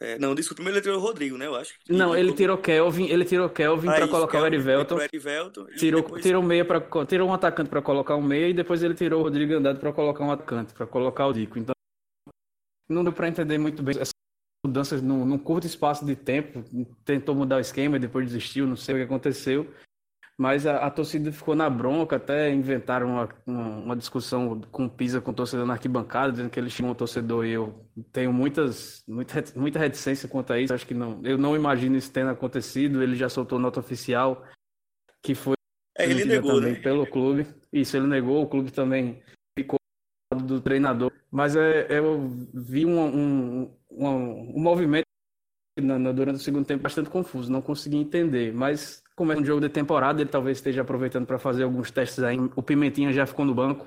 é, 0.00 0.18
não, 0.18 0.34
desculpa, 0.34 0.56
primeiro 0.56 0.78
ele 0.78 0.82
tirou 0.82 0.98
o 0.98 1.02
Rodrigo, 1.02 1.36
né? 1.36 1.46
Eu 1.46 1.54
acho. 1.54 1.74
Não, 1.88 2.16
ele 2.16 2.32
tirou 2.32 2.56
Kelvin, 2.58 3.06
ele 3.06 3.24
tirou 3.24 3.48
Kelvin 3.48 3.88
ah, 3.88 3.92
para 3.94 4.08
colocar 4.08 4.32
Kelvin, 4.38 4.44
o 4.44 4.54
Erivelton. 4.54 5.00
Erivelton 5.00 5.66
tirou, 5.76 6.02
depois... 6.02 6.22
tirou 6.22 6.42
meia 6.42 6.64
para 6.64 6.80
tirou 7.06 7.28
um 7.28 7.34
atacante 7.34 7.68
para 7.68 7.82
colocar 7.82 8.16
um 8.16 8.22
meia 8.22 8.48
e 8.48 8.54
depois 8.54 8.82
ele 8.82 8.94
tirou 8.94 9.20
o 9.20 9.22
Rodrigo 9.24 9.54
Andrade 9.54 9.78
para 9.78 9.92
colocar 9.92 10.24
um 10.24 10.30
atacante, 10.30 10.72
para 10.72 10.86
colocar 10.86 11.26
o 11.26 11.32
Dico. 11.32 11.58
Então 11.58 11.74
não 12.88 13.04
deu 13.04 13.12
para 13.12 13.28
entender 13.28 13.58
muito 13.58 13.82
bem 13.82 13.94
essas 13.98 14.12
mudanças 14.64 15.02
num, 15.02 15.24
num 15.24 15.38
curto 15.38 15.66
espaço 15.66 16.04
de 16.04 16.16
tempo. 16.16 16.64
Tentou 17.04 17.34
mudar 17.34 17.56
o 17.56 17.60
esquema 17.60 17.96
e 17.96 18.00
depois 18.00 18.26
desistiu, 18.26 18.66
não 18.66 18.76
sei 18.76 18.94
o 18.94 18.98
que 18.98 19.04
aconteceu. 19.04 19.66
Mas 20.42 20.66
a, 20.66 20.78
a, 20.78 20.90
torcida 20.90 21.30
ficou 21.30 21.54
na 21.54 21.70
bronca, 21.70 22.16
até 22.16 22.52
inventaram 22.52 23.06
uma, 23.06 23.28
uma, 23.46 23.68
uma, 23.68 23.96
discussão 23.96 24.60
com 24.72 24.86
o 24.86 24.90
Pisa 24.90 25.20
com 25.20 25.30
o 25.30 25.34
torcedor 25.34 25.64
na 25.64 25.74
arquibancada, 25.74 26.32
dizendo 26.32 26.50
que 26.50 26.58
ele 26.58 26.68
tinha 26.68 26.90
um 26.90 26.94
torcedor 26.96 27.46
e 27.46 27.52
eu 27.52 27.88
tenho 28.10 28.32
muitas, 28.32 29.04
muita, 29.06 29.44
muita 29.54 29.78
reticência 29.78 30.28
quanto 30.28 30.52
a 30.52 30.58
isso. 30.58 30.74
Acho 30.74 30.84
que 30.84 30.94
não, 30.94 31.20
eu 31.22 31.38
não 31.38 31.54
imagino 31.54 31.96
isso 31.96 32.12
tendo 32.12 32.30
acontecido. 32.30 33.04
Ele 33.04 33.14
já 33.14 33.28
soltou 33.28 33.56
nota 33.56 33.78
oficial 33.78 34.44
que 35.22 35.32
foi 35.32 35.54
é, 35.96 36.10
ele 36.10 36.24
negou, 36.24 36.56
também 36.56 36.72
né? 36.72 36.80
pelo 36.80 37.06
clube. 37.06 37.46
Isso, 37.72 37.96
ele 37.96 38.08
negou, 38.08 38.42
o 38.42 38.48
clube 38.48 38.72
também 38.72 39.22
ficou 39.56 39.78
do 40.42 40.60
treinador. 40.60 41.12
Mas 41.30 41.54
é, 41.54 41.86
eu 41.88 42.28
vi 42.52 42.84
um, 42.84 42.98
um, 42.98 43.76
um, 43.92 44.56
um 44.56 44.60
movimento 44.60 45.06
durante 45.76 46.34
o 46.34 46.42
segundo 46.42 46.66
tempo 46.66 46.82
bastante 46.82 47.10
confuso, 47.10 47.52
não 47.52 47.62
consegui 47.62 47.96
entender. 47.96 48.52
Mas 48.52 49.01
como 49.16 49.32
é 49.32 49.36
um 49.36 49.44
jogo 49.44 49.60
de 49.60 49.68
temporada, 49.68 50.20
ele 50.20 50.30
talvez 50.30 50.58
esteja 50.58 50.82
aproveitando 50.82 51.26
para 51.26 51.38
fazer 51.38 51.64
alguns 51.64 51.90
testes 51.90 52.22
aí. 52.22 52.36
O 52.56 52.62
Pimentinha 52.62 53.12
já 53.12 53.26
ficou 53.26 53.44
no 53.44 53.54
banco 53.54 53.86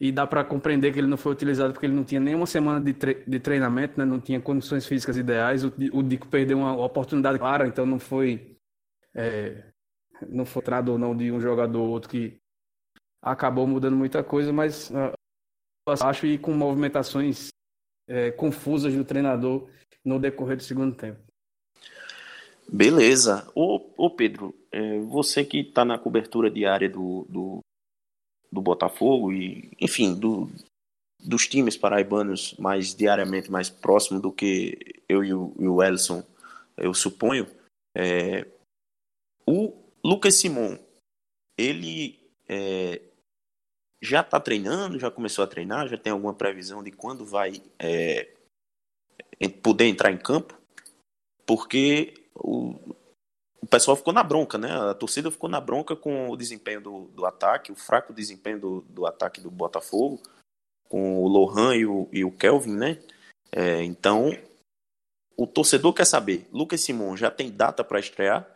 e 0.00 0.10
dá 0.10 0.26
para 0.26 0.44
compreender 0.44 0.92
que 0.92 0.98
ele 0.98 1.06
não 1.06 1.16
foi 1.16 1.32
utilizado 1.32 1.72
porque 1.72 1.86
ele 1.86 1.94
não 1.94 2.04
tinha 2.04 2.20
nenhuma 2.20 2.46
semana 2.46 2.80
de, 2.80 2.92
tre 2.92 3.22
de 3.26 3.38
treinamento, 3.38 3.98
né? 3.98 4.04
não 4.04 4.20
tinha 4.20 4.40
condições 4.40 4.86
físicas 4.86 5.16
ideais. 5.16 5.64
O, 5.64 5.72
o 5.92 6.02
Dico 6.02 6.26
perdeu 6.26 6.58
uma 6.58 6.76
oportunidade 6.76 7.38
clara, 7.38 7.66
então 7.66 7.86
não 7.86 7.98
foi 7.98 8.56
é, 9.14 9.70
não 10.28 10.44
foi 10.44 10.62
trado 10.62 10.92
ou 10.92 10.98
não 10.98 11.16
de 11.16 11.30
um 11.30 11.40
jogador 11.40 11.80
ou 11.80 11.88
outro 11.88 12.10
que 12.10 12.38
acabou 13.22 13.66
mudando 13.66 13.96
muita 13.96 14.22
coisa, 14.24 14.52
mas 14.52 14.90
uh, 14.90 15.12
acho 16.02 16.26
e 16.26 16.38
com 16.38 16.52
movimentações 16.52 17.48
é, 18.08 18.30
confusas 18.30 18.94
do 18.94 19.04
treinador 19.04 19.68
no 20.04 20.18
decorrer 20.18 20.56
do 20.56 20.62
segundo 20.62 20.94
tempo. 20.96 21.29
Beleza. 22.72 23.50
Ô, 23.52 23.90
ô 23.96 24.10
Pedro, 24.10 24.54
é, 24.70 25.00
você 25.00 25.44
que 25.44 25.58
está 25.58 25.84
na 25.84 25.98
cobertura 25.98 26.48
diária 26.48 26.88
do, 26.88 27.26
do, 27.28 27.60
do, 28.50 28.60
Botafogo 28.60 29.32
e, 29.32 29.72
enfim, 29.80 30.14
do, 30.14 30.48
dos 31.18 31.48
times 31.48 31.76
paraibanos 31.76 32.54
mais 32.58 32.94
diariamente 32.94 33.50
mais 33.50 33.68
próximo 33.68 34.20
do 34.20 34.30
que 34.30 35.02
eu 35.08 35.24
e 35.24 35.34
o, 35.34 35.52
e 35.58 35.66
o 35.66 35.82
Ellison, 35.82 36.22
eu 36.76 36.94
suponho, 36.94 37.48
é, 37.96 38.46
o 39.44 39.74
Lucas 40.04 40.36
Simon, 40.36 40.78
ele 41.58 42.20
é, 42.48 43.02
já 44.00 44.20
está 44.20 44.38
treinando, 44.38 45.00
já 45.00 45.10
começou 45.10 45.42
a 45.42 45.48
treinar, 45.48 45.88
já 45.88 45.98
tem 45.98 46.12
alguma 46.12 46.34
previsão 46.34 46.84
de 46.84 46.92
quando 46.92 47.26
vai 47.26 47.60
é, 47.80 48.32
poder 49.60 49.86
entrar 49.86 50.12
em 50.12 50.18
campo? 50.18 50.56
Porque 51.44 52.14
o, 52.34 52.96
o 53.60 53.66
pessoal 53.66 53.96
ficou 53.96 54.12
na 54.12 54.22
bronca, 54.22 54.56
né? 54.56 54.70
A 54.72 54.94
torcida 54.94 55.30
ficou 55.30 55.48
na 55.48 55.60
bronca 55.60 55.94
com 55.94 56.30
o 56.30 56.36
desempenho 56.36 56.80
do, 56.80 57.04
do 57.08 57.26
ataque, 57.26 57.72
o 57.72 57.76
fraco 57.76 58.12
desempenho 58.12 58.58
do, 58.58 58.80
do 58.82 59.06
ataque 59.06 59.40
do 59.40 59.50
Botafogo, 59.50 60.20
com 60.88 61.22
o 61.22 61.28
Lohan 61.28 61.76
e 61.76 61.86
o, 61.86 62.08
e 62.12 62.24
o 62.24 62.32
Kelvin, 62.32 62.76
né? 62.76 63.02
É, 63.52 63.82
então, 63.82 64.30
o 65.36 65.46
torcedor 65.46 65.92
quer 65.92 66.04
saber, 66.04 66.46
Lucas 66.52 66.80
Simon 66.80 67.16
já 67.16 67.30
tem 67.30 67.50
data 67.50 67.82
para 67.82 68.00
estrear? 68.00 68.46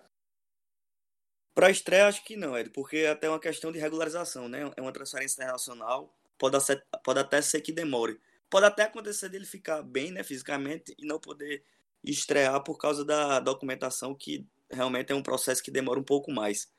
Para 1.55 1.71
estreia, 1.71 2.09
acho 2.09 2.25
que 2.25 2.37
não, 2.37 2.59
Ed, 2.59 2.71
porque 2.71 2.99
é 2.99 3.11
até 3.11 3.29
uma 3.29 3.39
questão 3.39 3.71
de 3.71 3.79
regularização, 3.79 4.49
né? 4.49 4.71
É 4.77 4.83
uma 4.83 4.93
transferência 4.93 5.41
internacional, 5.41 6.13
pode, 6.37 6.61
ser, 6.61 6.85
pode 7.05 7.21
até 7.21 7.41
ser 7.41 7.61
que 7.61 7.73
demore. 7.73 8.21
Pode 8.51 8.67
até 8.67 8.83
acontecer 8.83 9.29
dele 9.29 9.47
ficar 9.47 9.83
bem, 9.83 10.11
né, 10.11 10.23
fisicamente, 10.23 10.95
e 10.99 11.07
não 11.07 11.19
poder 11.19 11.65
estrear 12.11 12.63
por 12.63 12.79
causa 12.79 13.05
da 13.05 13.41
documentação, 13.41 14.15
que 14.15 14.47
realmente 14.71 15.13
é 15.13 15.15
um 15.15 15.23
processo 15.23 15.63
que 15.63 15.71
demora 15.71 15.99
um 15.99 16.05
pouco 16.05 16.31
mais. 16.31 16.71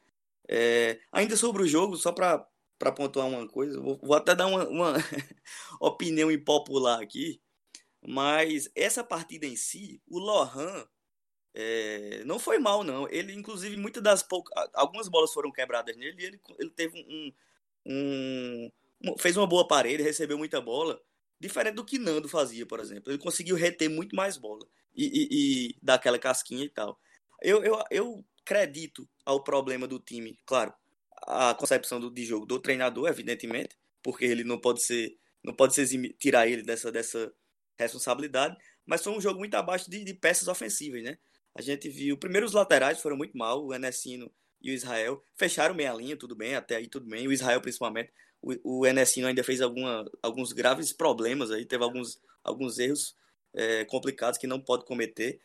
É, 0.47 0.99
ainda 1.11 1.35
sobre 1.35 1.63
o 1.63 1.67
jogo, 1.67 1.97
só 1.97 2.11
para 2.11 2.47
pontuar 2.95 3.27
uma 3.27 3.47
coisa, 3.47 3.79
vou, 3.79 3.99
vou 4.01 4.15
até 4.15 4.35
dar 4.35 4.47
uma, 4.47 4.67
uma 4.67 4.93
opinião 5.79 6.31
impopular 6.31 7.01
aqui, 7.01 7.41
mas 8.05 8.69
essa 8.75 9.03
partida 9.03 9.45
em 9.45 9.55
si, 9.55 10.01
o 10.07 10.19
Lohan 10.19 10.87
é, 11.53 12.23
não 12.25 12.37
foi 12.37 12.59
mal, 12.59 12.83
não. 12.83 13.07
Ele, 13.09 13.33
inclusive, 13.33 13.77
muitas 13.77 14.03
das 14.03 14.21
poucas. 14.21 14.53
Algumas 14.73 15.07
bolas 15.07 15.33
foram 15.33 15.51
quebradas 15.51 15.95
nele 15.95 16.21
e 16.21 16.25
ele, 16.25 16.41
ele 16.59 16.69
teve 16.69 16.99
um, 16.99 17.33
um, 17.85 18.71
um, 19.05 19.17
Fez 19.17 19.37
uma 19.37 19.47
boa 19.47 19.67
parede, 19.67 20.03
recebeu 20.03 20.37
muita 20.37 20.61
bola. 20.61 21.01
Diferente 21.39 21.75
do 21.75 21.85
que 21.85 21.97
Nando 21.97 22.27
fazia, 22.27 22.65
por 22.65 22.79
exemplo. 22.79 23.11
Ele 23.11 23.17
conseguiu 23.17 23.55
reter 23.55 23.89
muito 23.89 24.15
mais 24.15 24.37
bola 24.37 24.67
e, 24.95 25.05
e, 25.05 25.27
e 25.69 25.75
dar 25.81 25.95
aquela 25.95 26.17
casquinha 26.17 26.63
e 26.63 26.69
tal. 26.69 26.99
Eu, 27.41 27.63
eu, 27.63 27.83
eu 27.91 28.25
acredito 28.41 29.07
ao 29.25 29.43
problema 29.43 29.87
do 29.87 29.99
time, 29.99 30.39
claro, 30.45 30.73
a 31.23 31.53
concepção 31.55 31.99
do, 31.99 32.09
de 32.09 32.25
jogo 32.25 32.45
do 32.45 32.59
treinador, 32.59 33.09
evidentemente, 33.09 33.75
porque 34.01 34.25
ele 34.25 34.43
não 34.43 34.59
pode 34.59 34.83
ser. 34.83 35.17
Não 35.43 35.53
pode 35.53 35.75
ser 35.75 35.87
tirar 36.17 36.47
ele 36.47 36.63
dessa, 36.63 36.91
dessa 36.91 37.31
responsabilidade, 37.77 38.57
mas 38.83 39.03
foi 39.03 39.13
um 39.13 39.21
jogo 39.21 39.37
muito 39.37 39.53
abaixo 39.53 39.89
de, 39.91 40.03
de 40.03 40.13
peças 40.13 40.47
ofensivas, 40.47 41.03
né? 41.03 41.19
A 41.53 41.61
gente 41.61 41.87
viu, 41.87 42.17
primeiro 42.17 42.47
os 42.47 42.53
laterais 42.53 42.99
foram 42.99 43.15
muito 43.15 43.37
mal, 43.37 43.63
o 43.63 43.71
Enesino 43.71 44.31
e 44.59 44.71
o 44.71 44.73
Israel 44.73 45.23
fecharam 45.35 45.75
meia 45.75 45.93
linha, 45.93 46.17
tudo 46.17 46.35
bem, 46.35 46.55
até 46.55 46.77
aí 46.77 46.87
tudo 46.87 47.05
bem, 47.05 47.27
o 47.27 47.31
Israel 47.31 47.61
principalmente. 47.61 48.11
O, 48.41 48.79
o 48.79 48.87
Enesino 48.87 49.27
ainda 49.27 49.43
fez 49.43 49.61
alguma, 49.61 50.09
alguns 50.21 50.51
graves 50.51 50.91
problemas 50.91 51.51
aí, 51.51 51.63
teve 51.63 51.83
alguns, 51.83 52.19
alguns 52.43 52.79
erros 52.79 53.15
é, 53.55 53.85
complicados 53.85 54.37
que 54.37 54.47
não 54.47 54.59
pode 54.59 54.85
cometer 54.85 55.39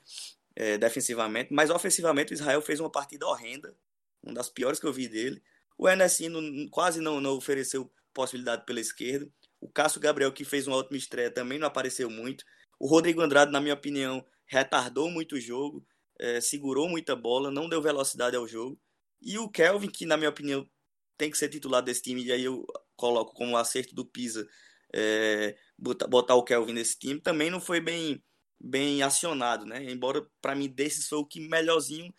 é, 0.56 0.76
defensivamente, 0.76 1.52
mas 1.52 1.70
ofensivamente 1.70 2.32
o 2.32 2.34
Israel 2.34 2.60
fez 2.60 2.80
uma 2.80 2.90
partida 2.90 3.26
horrenda, 3.26 3.74
uma 4.22 4.34
das 4.34 4.48
piores 4.48 4.78
que 4.78 4.86
eu 4.86 4.92
vi 4.92 5.08
dele. 5.08 5.42
O 5.78 5.88
Enesino 5.88 6.40
quase 6.70 7.00
não, 7.00 7.20
não 7.20 7.36
ofereceu 7.36 7.90
possibilidade 8.12 8.66
pela 8.66 8.80
esquerda. 8.80 9.28
O 9.60 9.68
Cássio 9.68 10.00
Gabriel, 10.00 10.32
que 10.32 10.44
fez 10.44 10.66
uma 10.66 10.76
ótima 10.76 10.98
estreia, 10.98 11.30
também 11.30 11.58
não 11.58 11.66
apareceu 11.66 12.10
muito. 12.10 12.44
O 12.78 12.86
Rodrigo 12.86 13.22
Andrade, 13.22 13.52
na 13.52 13.60
minha 13.60 13.74
opinião, 13.74 14.24
retardou 14.46 15.10
muito 15.10 15.36
o 15.36 15.40
jogo 15.40 15.86
é, 16.20 16.38
segurou 16.40 16.86
muita 16.86 17.16
bola, 17.16 17.50
não 17.50 17.68
deu 17.68 17.80
velocidade 17.80 18.36
ao 18.36 18.46
jogo. 18.46 18.78
E 19.22 19.38
o 19.38 19.48
Kelvin, 19.48 19.88
que 19.88 20.04
na 20.04 20.18
minha 20.18 20.28
opinião 20.28 20.68
tem 21.16 21.30
que 21.30 21.38
ser 21.38 21.48
titular 21.48 21.82
desse 21.82 22.02
time, 22.02 22.22
e 22.22 22.30
aí 22.30 22.44
eu 22.44 22.66
coloco 22.94 23.34
como 23.34 23.56
acerto 23.56 23.94
do 23.94 24.04
Pisa 24.04 24.46
é, 24.94 25.56
botar, 25.80 26.06
botar 26.06 26.34
o 26.34 26.44
Kelvin 26.44 26.74
nesse 26.74 26.98
time, 26.98 27.20
também 27.20 27.50
não 27.50 27.60
foi 27.60 27.80
bem, 27.80 28.22
bem 28.60 29.02
acionado, 29.02 29.64
né? 29.64 29.84
Embora 29.90 30.26
para 30.40 30.54
mim 30.54 30.68
desses 30.68 31.08
foi 31.08 31.18
o 31.18 31.26
que 31.26 31.40
melhorzinho 31.40 32.12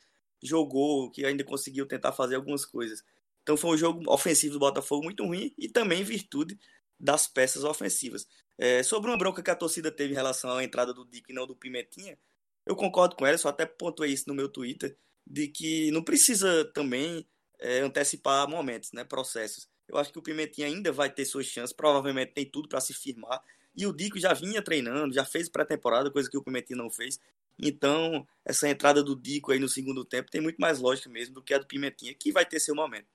jogou, 0.44 1.12
que 1.12 1.26
ainda 1.26 1.44
conseguiu 1.44 1.86
tentar 1.86 2.12
fazer 2.12 2.36
algumas 2.36 2.66
coisas. 2.66 3.04
Então 3.44 3.56
foi 3.58 3.72
um 3.72 3.78
jogo 3.78 4.12
ofensivo 4.12 4.54
do 4.54 4.60
Botafogo 4.60 5.04
muito 5.04 5.26
ruim 5.26 5.54
e 5.58 5.70
também 5.70 6.02
em 6.02 6.04
virtude 6.04 6.60
das 7.00 7.28
peças 7.28 7.64
ofensivas. 7.64 8.28
É, 8.58 8.84
sobre 8.84 9.10
uma 9.10 9.18
bronca 9.18 9.42
que 9.42 9.50
a 9.50 9.56
torcida 9.56 9.92
teve 9.92 10.14
em 10.14 10.16
relação 10.16 10.52
à 10.52 10.64
entrada 10.64 10.94
do 10.94 11.06
Dick 11.06 11.32
e 11.32 11.34
não 11.34 11.48
do 11.48 11.56
Pimentinha, 11.56 12.18
eu 12.66 12.76
concordo 12.76 13.16
com 13.16 13.26
ela, 13.26 13.38
só 13.38 13.50
até 13.50 13.66
pontuei 13.66 14.12
isso 14.12 14.26
no 14.28 14.36
meu 14.36 14.48
Twitter, 14.50 14.96
de 15.26 15.48
que 15.48 15.92
não 15.92 16.04
precisa 16.04 16.66
também 16.74 17.28
é, 17.60 17.80
antecipar 17.80 18.48
momentos, 18.48 18.92
né, 18.92 19.04
processos. 19.04 19.68
Eu 19.92 19.98
acho 19.98 20.12
que 20.12 20.20
o 20.20 20.22
Pimentinha 20.22 20.68
ainda 20.68 20.90
vai 20.92 21.10
ter 21.10 21.26
suas 21.26 21.46
chances, 21.46 21.74
provavelmente 21.74 22.32
tem 22.32 22.46
tudo 22.46 22.70
para 22.70 22.80
se 22.80 22.94
firmar. 22.94 23.42
E 23.76 23.86
o 23.86 23.92
Dico 23.92 24.18
já 24.18 24.34
vinha 24.34 24.62
treinando, 24.62 25.14
já 25.14 25.26
fez 25.26 25.50
pré-temporada, 25.50 26.10
coisa 26.10 26.30
que 26.30 26.38
o 26.38 26.44
Pimentinha 26.44 26.78
não 26.78 26.90
fez. 26.90 27.20
Então, 27.62 28.26
essa 28.46 28.70
entrada 28.70 29.04
do 29.04 29.16
Dico 29.16 29.52
aí 29.52 29.60
no 29.60 29.68
segundo 29.68 30.06
tempo 30.06 30.32
tem 30.32 30.40
muito 30.40 30.58
mais 30.58 30.80
lógica 30.80 31.10
mesmo 31.10 31.36
do 31.36 31.42
que 31.42 31.54
a 31.54 31.58
do 31.58 31.68
Pimentinha, 31.68 32.14
que 32.14 32.32
vai 32.32 32.46
ter 32.46 32.60
seu 32.62 32.74
momento. 32.74 33.08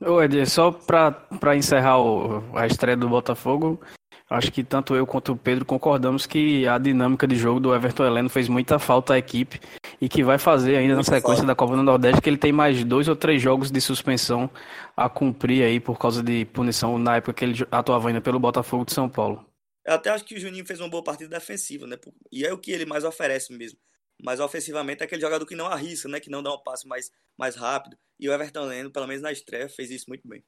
Ô, 0.00 0.20
Ed, 0.20 0.44
só 0.46 0.72
para 0.72 1.56
encerrar 1.56 2.00
o, 2.00 2.56
a 2.56 2.66
estreia 2.66 2.96
do 2.96 3.08
Botafogo, 3.08 3.80
Acho 4.28 4.50
que 4.50 4.64
tanto 4.64 4.94
eu 4.94 5.06
quanto 5.06 5.32
o 5.32 5.36
Pedro 5.36 5.64
concordamos 5.66 6.26
que 6.26 6.66
a 6.66 6.78
dinâmica 6.78 7.26
de 7.26 7.36
jogo 7.36 7.60
do 7.60 7.74
Everton 7.74 8.06
Heleno 8.06 8.30
fez 8.30 8.48
muita 8.48 8.78
falta 8.78 9.14
à 9.14 9.18
equipe 9.18 9.60
e 10.00 10.08
que 10.08 10.24
vai 10.24 10.38
fazer 10.38 10.76
ainda 10.76 10.96
na 10.96 11.02
sequência 11.02 11.26
falta. 11.26 11.46
da 11.46 11.54
Copa 11.54 11.76
do 11.76 11.82
Nordeste, 11.82 12.22
que 12.22 12.30
ele 12.30 12.38
tem 12.38 12.50
mais 12.50 12.82
dois 12.84 13.06
ou 13.06 13.14
três 13.14 13.40
jogos 13.40 13.70
de 13.70 13.80
suspensão 13.80 14.50
a 14.96 15.08
cumprir 15.08 15.62
aí 15.62 15.78
por 15.78 15.98
causa 15.98 16.22
de 16.22 16.46
punição 16.46 16.98
na 16.98 17.16
época 17.16 17.34
que 17.34 17.44
ele 17.44 17.66
atuava 17.70 18.08
ainda 18.08 18.20
pelo 18.20 18.40
Botafogo 18.40 18.86
de 18.86 18.92
São 18.92 19.08
Paulo. 19.08 19.44
Eu 19.84 19.94
até 19.94 20.08
acho 20.08 20.24
que 20.24 20.34
o 20.34 20.40
Juninho 20.40 20.64
fez 20.64 20.80
uma 20.80 20.88
boa 20.88 21.04
partida 21.04 21.28
defensiva, 21.28 21.86
né? 21.86 21.96
E 22.32 22.46
é 22.46 22.52
o 22.52 22.58
que 22.58 22.72
ele 22.72 22.86
mais 22.86 23.04
oferece 23.04 23.52
mesmo. 23.52 23.78
Mas 24.22 24.40
ofensivamente 24.40 25.02
é 25.02 25.04
aquele 25.04 25.20
jogador 25.20 25.44
que 25.44 25.54
não 25.54 25.66
arrisca, 25.66 26.08
né? 26.08 26.18
Que 26.18 26.30
não 26.30 26.42
dá 26.42 26.54
um 26.54 26.62
passe 26.62 26.88
mais, 26.88 27.10
mais 27.36 27.56
rápido. 27.56 27.96
E 28.18 28.26
o 28.26 28.32
Everton 28.32 28.64
Leno, 28.64 28.90
pelo 28.90 29.06
menos 29.06 29.22
na 29.22 29.30
estreia, 29.30 29.68
fez 29.68 29.90
isso 29.90 30.06
muito 30.08 30.26
bem. 30.26 30.42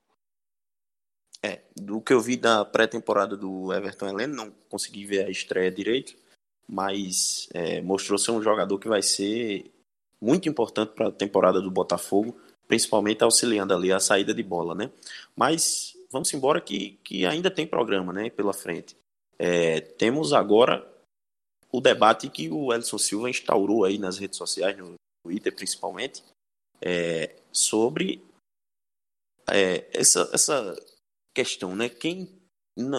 É, 1.46 1.62
do 1.76 2.00
que 2.00 2.12
eu 2.12 2.20
vi 2.20 2.36
da 2.36 2.64
pré-temporada 2.64 3.36
do 3.36 3.72
Everton 3.72 4.08
Heleno, 4.08 4.34
não 4.34 4.50
consegui 4.68 5.04
ver 5.04 5.26
a 5.26 5.30
estreia 5.30 5.70
direito, 5.70 6.16
mas 6.68 7.48
é, 7.54 7.80
mostrou 7.80 8.18
ser 8.18 8.32
um 8.32 8.42
jogador 8.42 8.76
que 8.80 8.88
vai 8.88 9.00
ser 9.00 9.70
muito 10.20 10.48
importante 10.48 10.92
para 10.92 11.06
a 11.06 11.12
temporada 11.12 11.60
do 11.60 11.70
Botafogo, 11.70 12.36
principalmente 12.66 13.22
auxiliando 13.22 13.72
ali 13.72 13.92
a 13.92 14.00
saída 14.00 14.34
de 14.34 14.42
bola, 14.42 14.74
né? 14.74 14.90
Mas 15.36 15.96
vamos 16.10 16.34
embora 16.34 16.60
que, 16.60 16.98
que 17.04 17.24
ainda 17.24 17.48
tem 17.48 17.64
programa, 17.64 18.12
né, 18.12 18.28
pela 18.28 18.52
frente. 18.52 18.96
É, 19.38 19.80
temos 19.80 20.32
agora 20.32 20.84
o 21.70 21.80
debate 21.80 22.28
que 22.28 22.50
o 22.50 22.72
Elson 22.72 22.98
Silva 22.98 23.30
instaurou 23.30 23.84
aí 23.84 23.98
nas 23.98 24.18
redes 24.18 24.36
sociais, 24.36 24.76
no 24.76 24.94
Twitter 25.22 25.54
principalmente, 25.54 26.24
é, 26.80 27.36
sobre 27.52 28.20
é, 29.48 29.86
essa, 29.92 30.28
essa 30.32 30.76
questão, 31.36 31.76
né? 31.76 31.90
Quem 31.90 32.34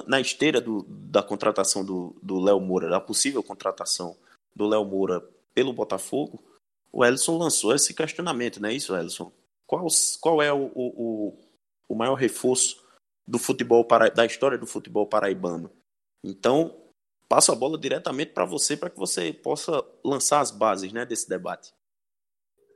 na 0.07 0.19
esteira 0.19 0.59
do, 0.61 0.83
da 0.87 1.21
contratação 1.21 1.85
do 1.85 2.39
Léo 2.39 2.59
Moura, 2.59 2.89
da 2.89 2.99
possível 2.99 3.43
contratação 3.43 4.17
do 4.55 4.67
Léo 4.67 4.85
Moura 4.85 5.21
pelo 5.53 5.73
Botafogo, 5.73 6.43
o 6.91 7.05
Ellison 7.05 7.37
lançou 7.37 7.75
esse 7.75 7.93
questionamento, 7.93 8.59
não 8.59 8.69
é 8.69 8.73
isso, 8.73 8.95
Ellison? 8.95 9.31
Qual, 9.67 9.85
qual 10.19 10.41
é 10.41 10.51
o, 10.51 10.71
o, 10.73 11.37
o 11.87 11.95
maior 11.95 12.15
reforço 12.15 12.83
do 13.27 13.37
futebol 13.37 13.85
para, 13.85 14.09
da 14.09 14.25
história 14.25 14.57
do 14.57 14.65
futebol 14.65 15.05
paraibano? 15.05 15.71
Então, 16.23 16.75
passo 17.29 17.51
a 17.51 17.55
bola 17.55 17.77
diretamente 17.77 18.31
para 18.33 18.45
você 18.45 18.75
para 18.75 18.89
que 18.89 18.97
você 18.97 19.31
possa 19.31 19.83
lançar 20.03 20.39
as 20.39 20.49
bases 20.49 20.91
né, 20.91 21.05
desse 21.05 21.29
debate. 21.29 21.71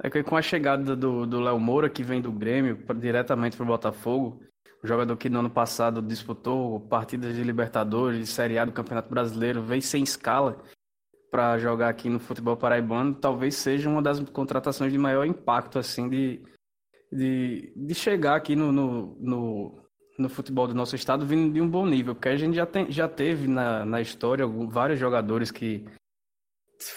É 0.04 0.10
que 0.10 0.24
com 0.24 0.36
a 0.36 0.42
chegada 0.42 0.96
do 0.96 1.40
Léo 1.40 1.60
Moura, 1.60 1.90
que 1.90 2.04
vem 2.04 2.22
do 2.22 2.32
Grêmio 2.32 2.78
diretamente 3.00 3.56
para 3.56 3.64
o 3.64 3.68
Botafogo, 3.68 4.44
jogador 4.84 5.16
que 5.16 5.30
no 5.30 5.40
ano 5.40 5.50
passado 5.50 6.02
disputou 6.02 6.80
partidas 6.80 7.36
de 7.36 7.44
Libertadores, 7.44 8.30
Série 8.30 8.58
A 8.58 8.66
do 8.66 8.72
Campeonato 8.72 9.10
Brasileiro, 9.10 9.62
veio 9.62 9.82
sem 9.82 10.04
escala 10.04 10.58
para 11.30 11.58
jogar 11.58 11.90
aqui 11.90 12.10
no 12.10 12.20
futebol 12.20 12.58
paraibano, 12.58 13.16
talvez 13.16 13.56
seja 13.56 13.90
uma 13.90 14.02
das 14.02 14.20
contratações 14.20 14.92
de 14.92 14.98
maior 14.98 15.26
impacto, 15.26 15.80
assim, 15.80 16.10
de, 16.10 16.44
de, 17.12 17.72
de 17.74 17.96
chegar 17.96 18.36
aqui 18.36 18.54
no, 18.54 18.72
no, 18.72 19.18
no, 19.18 19.82
no, 20.20 20.30
futebol 20.30 20.68
do 20.68 20.74
nosso 20.74 20.94
estado 20.94 21.26
vindo 21.26 21.54
de 21.54 21.62
um 21.62 21.70
bom 21.70 21.86
nível, 21.86 22.14
porque 22.14 22.28
a 22.28 22.36
gente 22.36 22.56
já, 22.56 22.66
tem, 22.66 22.92
já 22.92 23.08
teve 23.08 23.48
na, 23.48 23.86
na 23.86 24.02
história 24.02 24.46
vários 24.46 25.00
jogadores 25.00 25.52
que 25.52 25.86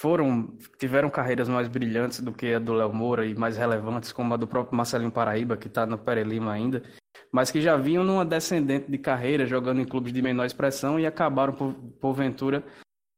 foram 0.01 0.57
tiveram 0.79 1.11
carreiras 1.11 1.49
mais 1.49 1.69
brilhantes 1.69 2.21
do 2.21 2.33
que 2.33 2.55
a 2.55 2.59
do 2.59 2.73
Léo 2.73 2.93
Moura 2.93 3.27
e 3.27 3.35
mais 3.35 3.57
relevantes, 3.57 4.13
como 4.13 4.33
a 4.35 4.37
do 4.37 4.49
próprio 4.49 4.77
Marcelinho 4.77 5.13
Paraíba, 5.13 5.57
que 5.57 5.69
está 5.69 5.87
no 5.87 5.99
Perelima 5.99 6.53
ainda, 6.53 6.83
mas 7.33 7.51
que 7.51 7.61
já 7.61 7.77
vinham 7.77 8.05
numa 8.05 8.25
descendente 8.25 8.91
de 8.91 8.99
carreira, 8.99 9.47
jogando 9.47 9.81
em 9.81 9.85
clubes 9.85 10.13
de 10.13 10.23
menor 10.23 10.45
expressão 10.45 10.99
e 10.99 11.07
acabaram, 11.07 11.53
por, 11.53 11.75
porventura, 12.01 12.65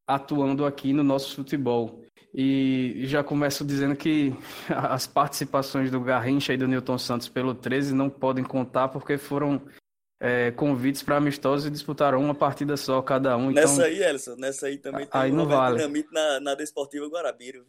atuando 0.07 0.65
aqui 0.65 0.93
no 0.93 1.03
nosso 1.03 1.35
futebol. 1.35 2.03
E 2.35 3.03
já 3.07 3.25
começo 3.25 3.65
dizendo 3.65 3.97
que 3.97 4.35
as 4.69 5.07
participações 5.07 5.91
do 5.91 6.01
Garrincha 6.01 6.53
e 6.53 6.57
do 6.57 6.69
Newton 6.69 6.99
Santos 6.99 7.29
pelo 7.29 7.55
13 7.55 7.95
não 7.95 8.11
podem 8.11 8.45
contar 8.45 8.89
porque 8.89 9.17
foram 9.17 9.63
é, 10.21 10.51
convites 10.51 11.03
para 11.03 11.17
amistosos 11.17 11.67
e 11.67 11.71
disputaram 11.71 12.21
uma 12.21 12.35
partida 12.35 12.77
só 12.77 13.01
cada 13.03 13.37
um. 13.37 13.51
Então... 13.51 13.63
Nessa 13.63 13.85
aí, 13.85 14.03
Elson, 14.03 14.37
nessa 14.37 14.67
aí 14.67 14.79
também 14.79 15.07
tem 15.07 15.21
aí 15.21 15.33
não 15.33 15.47
vale. 15.47 15.77
dinamite 15.77 16.09
na, 16.13 16.41
na 16.41 16.55
Desportiva 16.55 17.07
Guarabira. 17.07 17.63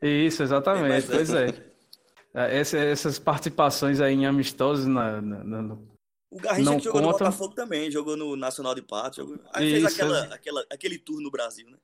Isso, 0.00 0.42
exatamente, 0.44 1.06
pois 1.06 1.32
é. 1.32 1.71
É, 2.34 2.58
essa, 2.58 2.78
essas 2.78 3.18
participações 3.18 4.00
aí 4.00 4.14
em 4.14 4.26
amistosos 4.26 4.86
na, 4.86 5.20
na, 5.20 5.44
na 5.44 5.78
o 6.30 6.40
Garrincha 6.40 6.76
que 6.76 6.84
jogou 6.84 7.02
conta... 7.02 7.12
no 7.12 7.18
Botafogo 7.18 7.54
também, 7.54 7.90
jogou 7.90 8.16
no 8.16 8.34
Nacional 8.36 8.74
de 8.74 8.80
Pato, 8.80 9.16
jogou... 9.16 9.38
aí 9.52 9.66
Isso, 9.66 9.80
fez 9.82 9.94
aquela, 10.00 10.34
aquela, 10.34 10.64
aquele 10.70 10.98
tour 10.98 11.20
no 11.20 11.30
Brasil, 11.30 11.68
né? 11.68 11.76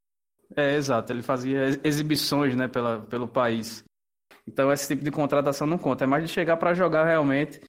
É, 0.56 0.74
exato, 0.74 1.12
ele 1.12 1.22
fazia 1.22 1.78
exibições 1.84 2.56
né, 2.56 2.66
pela, 2.66 3.00
pelo 3.00 3.28
país. 3.28 3.84
Então 4.46 4.72
esse 4.72 4.88
tipo 4.88 5.04
de 5.04 5.10
contratação 5.10 5.66
não 5.66 5.76
conta, 5.76 6.04
é 6.04 6.06
mais 6.06 6.24
de 6.24 6.32
chegar 6.32 6.56
para 6.56 6.72
jogar 6.72 7.04
realmente. 7.04 7.60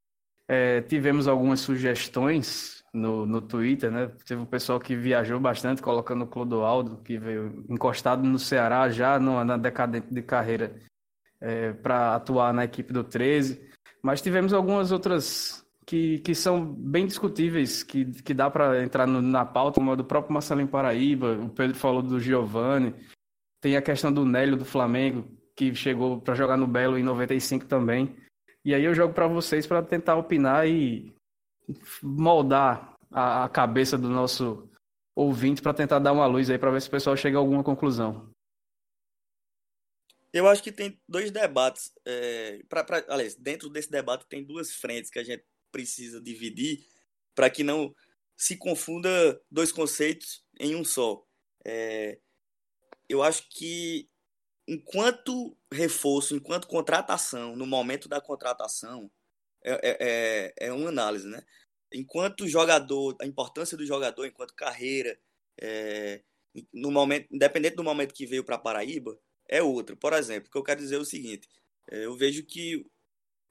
É, 0.47 0.81
tivemos 0.81 1.27
algumas 1.27 1.59
sugestões 1.59 2.81
no, 2.93 3.25
no 3.25 3.41
Twitter, 3.41 3.91
né? 3.91 4.09
Teve 4.25 4.41
um 4.41 4.45
pessoal 4.45 4.79
que 4.79 4.95
viajou 4.95 5.37
bastante, 5.37 5.81
colocando 5.81 6.23
o 6.23 6.27
Clodoaldo, 6.27 7.01
que 7.03 7.17
veio 7.17 7.65
encostado 7.69 8.23
no 8.23 8.39
Ceará 8.39 8.89
já 8.89 9.19
na 9.19 9.57
decadente 9.57 10.07
de 10.11 10.21
carreira 10.21 10.73
é, 11.41 11.73
para 11.73 12.15
atuar 12.15 12.53
na 12.53 12.65
equipe 12.65 12.93
do 12.93 13.03
13. 13.03 13.69
Mas 14.01 14.21
tivemos 14.21 14.53
algumas 14.53 14.91
outras 14.91 15.65
que, 15.85 16.19
que 16.19 16.35
são 16.35 16.63
bem 16.63 17.07
discutíveis, 17.07 17.81
que, 17.83 18.05
que 18.05 18.33
dá 18.33 18.49
para 18.49 18.83
entrar 18.83 19.07
no, 19.07 19.21
na 19.21 19.43
pauta, 19.43 19.79
como 19.79 19.91
a 19.91 19.95
do 19.95 20.03
próprio 20.03 20.33
Marcelinho 20.33 20.67
Paraíba, 20.67 21.33
o 21.33 21.49
Pedro 21.49 21.75
falou 21.75 22.01
do 22.01 22.19
Giovani, 22.19 22.93
tem 23.59 23.75
a 23.75 23.81
questão 23.81 24.13
do 24.13 24.23
Nélio 24.23 24.55
do 24.55 24.65
Flamengo, 24.65 25.27
que 25.55 25.73
chegou 25.73 26.21
para 26.21 26.35
jogar 26.35 26.57
no 26.57 26.67
Belo 26.67 26.97
em 26.97 27.03
95 27.03 27.65
também. 27.65 28.15
E 28.63 28.73
aí 28.73 28.83
eu 28.83 28.93
jogo 28.93 29.13
para 29.13 29.27
vocês 29.27 29.65
para 29.65 29.81
tentar 29.81 30.15
opinar 30.15 30.67
e 30.67 31.13
moldar 32.03 32.93
a, 33.11 33.45
a 33.45 33.49
cabeça 33.49 33.97
do 33.97 34.09
nosso 34.09 34.69
ouvinte 35.15 35.61
para 35.61 35.73
tentar 35.73 35.99
dar 35.99 36.13
uma 36.13 36.25
luz 36.25 36.49
aí 36.49 36.57
para 36.57 36.71
ver 36.71 36.81
se 36.81 36.87
o 36.87 36.91
pessoal 36.91 37.17
chega 37.17 37.37
a 37.37 37.41
alguma 37.41 37.63
conclusão. 37.63 38.28
Eu 40.31 40.47
acho 40.47 40.61
que 40.61 40.71
tem 40.71 41.01
dois 41.07 41.31
debates. 41.31 41.91
É, 42.05 42.61
pra, 42.69 42.83
pra, 42.83 43.03
aliás, 43.07 43.35
dentro 43.35 43.69
desse 43.69 43.89
debate 43.89 44.27
tem 44.27 44.43
duas 44.43 44.73
frentes 44.73 45.09
que 45.09 45.19
a 45.19 45.23
gente 45.23 45.43
precisa 45.71 46.21
dividir 46.21 46.85
para 47.35 47.49
que 47.49 47.63
não 47.63 47.93
se 48.37 48.55
confunda 48.55 49.41
dois 49.49 49.71
conceitos 49.71 50.43
em 50.59 50.75
um 50.75 50.83
só. 50.83 51.25
É, 51.65 52.19
eu 53.07 53.23
acho 53.23 53.49
que 53.49 54.09
enquanto 54.67 55.57
reforço, 55.71 56.35
enquanto 56.35 56.67
contratação, 56.67 57.55
no 57.55 57.65
momento 57.65 58.07
da 58.07 58.21
contratação, 58.21 59.11
é, 59.63 59.71
é, 59.73 59.97
é, 60.59 60.67
é 60.67 60.73
uma 60.73 60.89
análise, 60.89 61.27
né? 61.27 61.43
Enquanto 61.91 62.47
jogador, 62.47 63.15
a 63.19 63.25
importância 63.25 63.75
do 63.75 63.85
jogador 63.85 64.25
enquanto 64.25 64.53
carreira, 64.53 65.19
é, 65.59 66.21
no 66.73 66.91
momento, 66.91 67.27
independente 67.31 67.75
do 67.75 67.83
momento 67.83 68.13
que 68.13 68.27
veio 68.27 68.43
para 68.43 68.59
Paraíba, 68.59 69.19
é 69.49 69.61
outra. 69.61 69.95
Por 69.95 70.13
exemplo, 70.13 70.47
o 70.47 70.51
que 70.51 70.57
eu 70.57 70.63
quero 70.63 70.79
dizer 70.79 70.95
é 70.95 70.99
o 70.99 71.05
seguinte: 71.05 71.49
é, 71.91 72.05
eu 72.05 72.15
vejo 72.15 72.45
que 72.45 72.85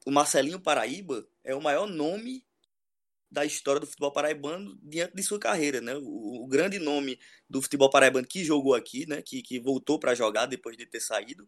o 0.06 0.11
Marcelinho 0.11 0.61
Paraíba 0.61 1.28
é 1.44 1.54
o 1.54 1.61
maior 1.61 1.87
nome 1.87 2.46
da 3.30 3.44
história 3.44 3.80
do 3.80 3.87
futebol 3.87 4.12
paraibano 4.12 4.78
diante 4.82 5.14
de 5.14 5.22
sua 5.22 5.38
carreira, 5.38 5.80
né? 5.80 5.94
O, 5.96 6.44
o 6.44 6.46
grande 6.46 6.78
nome 6.78 7.18
do 7.50 7.61
futebol 7.61 7.90
paraibano 7.90 8.26
que 8.26 8.44
jogou 8.44 8.74
aqui, 8.74 9.06
né? 9.06 9.20
Que, 9.20 9.42
que 9.42 9.61
voltou 9.61 9.98
para 9.98 10.14
jogar 10.14 10.46
depois 10.46 10.76
de 10.76 10.87
ter 10.87 11.00
saído. 11.00 11.46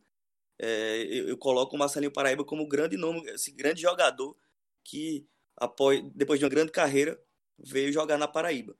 É, 0.59 1.07
eu, 1.09 1.29
eu, 1.29 1.39
coloco 1.39 1.75
o 1.75 1.79
Marcelinho 1.79 2.13
Paraíba 2.13 2.45
como 2.45 2.69
grande 2.69 2.97
nome, 2.97 3.23
esse 3.31 3.51
grande 3.51 3.81
jogador 3.81 4.37
que 4.85 5.27
após, 5.57 6.03
depois 6.15 6.39
de 6.39 6.45
uma 6.45 6.51
grande 6.51 6.71
carreira 6.71 7.19
veio 7.59 7.93
jogar 7.93 8.19
na 8.19 8.29
Paraíba. 8.29 8.77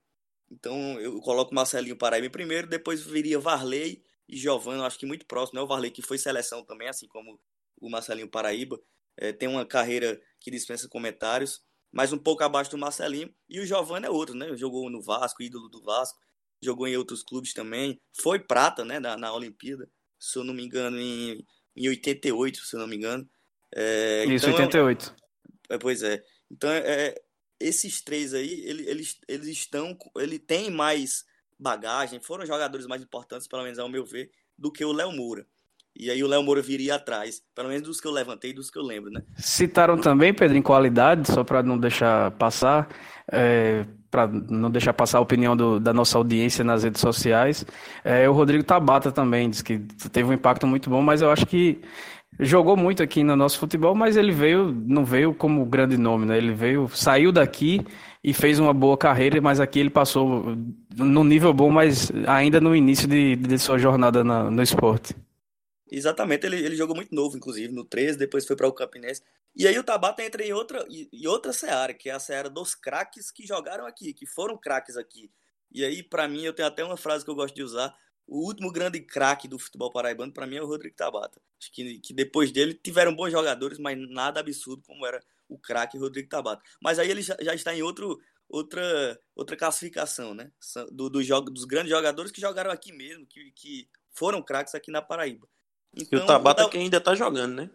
Então 0.51 1.01
eu 1.01 1.21
coloco 1.21 1.53
o 1.53 1.55
Marcelinho 1.55 1.97
Paraíba 1.97 2.29
primeiro, 2.29 2.67
depois 2.67 3.01
viria 3.03 3.39
Varley 3.39 4.05
e 4.31 4.37
Giovanni, 4.37 4.83
acho 4.83 4.99
que 4.99 5.07
muito 5.07 5.27
próximo, 5.27 5.59
né? 5.59 5.65
O 5.65 5.67
Varley 5.67 5.91
que 5.91 6.03
foi 6.03 6.19
seleção 6.19 6.65
também, 6.65 6.89
assim 6.89 7.09
como 7.09 7.41
o 7.81 7.91
Marcelinho 7.91 8.29
Paraíba 8.29 8.81
é, 9.17 9.33
tem 9.33 9.49
uma 9.49 9.67
carreira 9.67 10.21
que 10.41 10.51
dispensa 10.51 10.89
comentários, 10.89 11.61
mas 11.93 12.13
um 12.13 12.19
pouco 12.19 12.45
abaixo 12.45 12.71
do 12.71 12.79
Marcelinho. 12.79 13.35
E 13.49 13.61
o 13.61 13.67
Giovanni 13.67 14.07
é 14.07 14.11
outro, 14.11 14.35
né? 14.35 14.57
Jogou 14.57 14.89
no 14.89 15.03
Vasco, 15.03 15.43
ídolo 15.43 15.69
do 15.69 15.83
Vasco, 15.83 16.19
jogou 16.63 16.87
em 16.87 16.97
outros 16.97 17.23
clubes 17.23 17.53
também. 17.53 18.01
Foi 18.21 18.39
prata, 18.39 18.85
né, 18.85 19.01
na, 19.01 19.17
na 19.17 19.33
Olimpíada, 19.33 19.91
se 20.19 20.39
eu 20.39 20.45
não 20.45 20.55
me 20.55 20.65
engano, 20.65 20.99
em, 21.01 21.45
em 21.77 21.89
88, 21.89 22.59
se 22.59 22.77
eu 22.77 22.81
não 22.81 22.87
me 22.87 22.97
engano. 22.97 23.29
É, 23.75 24.25
Isso, 24.27 24.49
então, 24.49 24.65
88. 24.65 25.17
É, 25.71 25.79
pois 25.79 26.03
é. 26.03 26.23
Então, 26.51 26.71
é, 26.71 27.15
esses 27.59 28.01
três 28.03 28.35
aí, 28.35 28.63
eles, 28.65 29.19
eles 29.29 29.49
estão. 29.49 29.97
Ele 30.17 30.39
tem 30.39 30.71
mais 30.71 31.25
bagagem, 31.61 32.21
foram 32.21 32.47
jogadores 32.47 32.87
mais 32.87 33.03
importantes, 33.03 33.47
pelo 33.47 33.63
menos 33.63 33.79
ao 33.79 33.89
meu 33.89 34.05
ver, 34.05 34.31
do 34.59 34.73
que 34.73 34.85
o 34.85 34.93
Léo 34.93 35.13
Moura. 35.13 35.47
E 35.95 36.11
aí 36.11 36.23
o 36.23 36.29
Léo 36.29 36.43
Moura 36.43 36.63
viria 36.63 36.95
atrás, 36.95 37.43
pelo 37.55 37.69
menos 37.69 37.83
dos 37.83 38.01
que 38.01 38.07
eu 38.07 38.13
levantei, 38.13 38.53
dos 38.53 38.71
que 38.71 38.79
eu 38.79 38.83
lembro, 38.83 39.11
né? 39.11 39.23
Citaram 39.37 39.99
também, 39.99 40.33
Pedro, 40.33 40.57
em 40.57 40.63
qualidade, 40.63 41.31
só 41.31 41.45
para 41.45 41.63
não 41.63 41.77
deixar 41.77 42.31
passar, 42.33 42.89
é, 43.31 43.85
para 44.11 44.27
não 44.27 44.71
deixar 44.71 44.93
passar 44.93 45.19
a 45.19 45.21
opinião 45.21 45.57
do, 45.57 45.81
da 45.81 45.93
nossa 45.93 46.17
audiência 46.17 46.65
nas 46.65 46.85
redes 46.85 47.01
sociais, 47.01 47.67
é, 48.05 48.29
o 48.29 48.33
Rodrigo 48.33 48.65
Tabata 48.65 49.11
também 49.11 49.51
diz 49.51 49.63
que 49.63 49.79
teve 50.13 50.31
um 50.31 50.33
impacto 50.33 50.67
muito 50.67 50.89
bom, 50.89 51.03
mas 51.03 51.23
eu 51.23 51.31
acho 51.31 51.45
que 51.45 51.81
jogou 52.41 52.77
muito 52.77 53.03
aqui 53.03 53.23
no 53.23 53.37
nosso 53.37 53.59
futebol, 53.59 53.95
mas 53.95 54.17
ele 54.17 54.33
veio, 54.33 54.73
não 54.73 55.05
veio 55.05 55.35
como 55.35 55.65
grande 55.65 55.97
nome, 55.97 56.27
né? 56.27 56.39
Ele 56.39 56.53
veio, 56.53 56.89
saiu 56.89 57.31
daqui 57.31 57.81
e 58.23 58.33
fez 58.33 58.59
uma 58.59 58.73
boa 58.73 58.97
carreira, 58.97 59.41
mas 59.41 59.61
aqui 59.61 59.79
ele 59.79 59.91
passou 59.91 60.57
no 60.97 61.25
nível 61.25 61.53
bom, 61.53 61.71
mas 61.71 62.11
ainda 62.27 62.61
no 62.61 62.75
início 62.75 63.07
de, 63.07 63.37
de 63.37 63.59
sua 63.59 63.79
jornada 63.79 64.25
na, 64.25 64.51
no 64.51 64.63
esporte. 64.63 65.15
Exatamente, 65.91 66.47
ele, 66.47 66.57
ele 66.57 66.77
jogou 66.77 66.95
muito 66.95 67.15
novo, 67.15 67.37
inclusive, 67.37 67.73
no 67.73 67.85
13, 67.85 68.17
depois 68.17 68.47
foi 68.47 68.57
para 68.57 68.69
o 68.69 68.73
Campinense. 68.73 69.23
E 69.55 69.67
aí 69.67 69.77
o 69.79 69.83
Tabata 69.83 70.23
entra 70.23 70.45
em 70.45 70.53
outra, 70.53 70.87
em 70.89 71.27
outra 71.27 71.53
seara, 71.53 71.93
que 71.93 72.09
é 72.09 72.13
a 72.13 72.21
seara 72.21 72.49
dos 72.49 72.75
craques 72.75 73.31
que 73.31 73.47
jogaram 73.47 73.87
aqui, 73.87 74.13
que 74.13 74.25
foram 74.27 74.57
craques 74.57 74.97
aqui. 74.97 75.31
E 75.73 75.85
aí, 75.85 76.03
para 76.03 76.29
mim, 76.29 76.43
eu 76.43 76.53
tenho 76.53 76.69
até 76.69 76.85
uma 76.85 76.97
frase 76.97 77.25
que 77.25 77.31
eu 77.31 77.35
gosto 77.35 77.55
de 77.55 77.63
usar. 77.63 77.95
O 78.31 78.47
último 78.47 78.71
grande 78.71 79.01
craque 79.01 79.49
do 79.49 79.59
futebol 79.59 79.91
paraibano, 79.91 80.33
para 80.33 80.47
mim, 80.47 80.55
é 80.55 80.63
o 80.63 80.67
Rodrigo 80.67 80.95
Tabata. 80.95 81.43
Acho 81.61 81.73
que, 81.73 81.99
que 81.99 82.15
depois 82.15 82.53
dele 82.53 82.75
tiveram 82.75 83.13
bons 83.13 83.33
jogadores, 83.33 83.77
mas 83.77 83.99
nada 84.09 84.39
absurdo 84.39 84.85
como 84.87 85.05
era 85.05 85.21
o 85.49 85.59
craque 85.59 85.99
Rodrigo 85.99 86.29
Tabata. 86.29 86.63
Mas 86.81 87.01
aí 87.01 87.11
ele 87.11 87.23
já, 87.23 87.37
já, 87.41 87.53
está 87.53 87.75
em 87.75 87.83
outro, 87.83 88.21
outra, 88.49 89.21
outra 89.35 89.57
classificação, 89.57 90.33
né? 90.33 90.53
Do, 90.93 91.11
do 91.11 91.21
jogo, 91.25 91.51
dos 91.51 91.65
grandes 91.65 91.91
jogadores 91.91 92.31
que 92.31 92.41
jogaram 92.41 92.71
aqui 92.71 92.93
mesmo, 92.93 93.27
que, 93.27 93.51
que 93.51 93.89
foram 94.13 94.41
craques 94.41 94.77
aqui 94.77 94.93
na 94.93 95.03
Paraíba. 95.03 95.49
Então, 95.93 96.21
e 96.21 96.23
o 96.23 96.27
Tabata 96.27 96.69
que 96.69 96.79
ainda 96.79 97.01
tá 97.01 97.17
jogando, 97.17 97.55
né? 97.57 97.71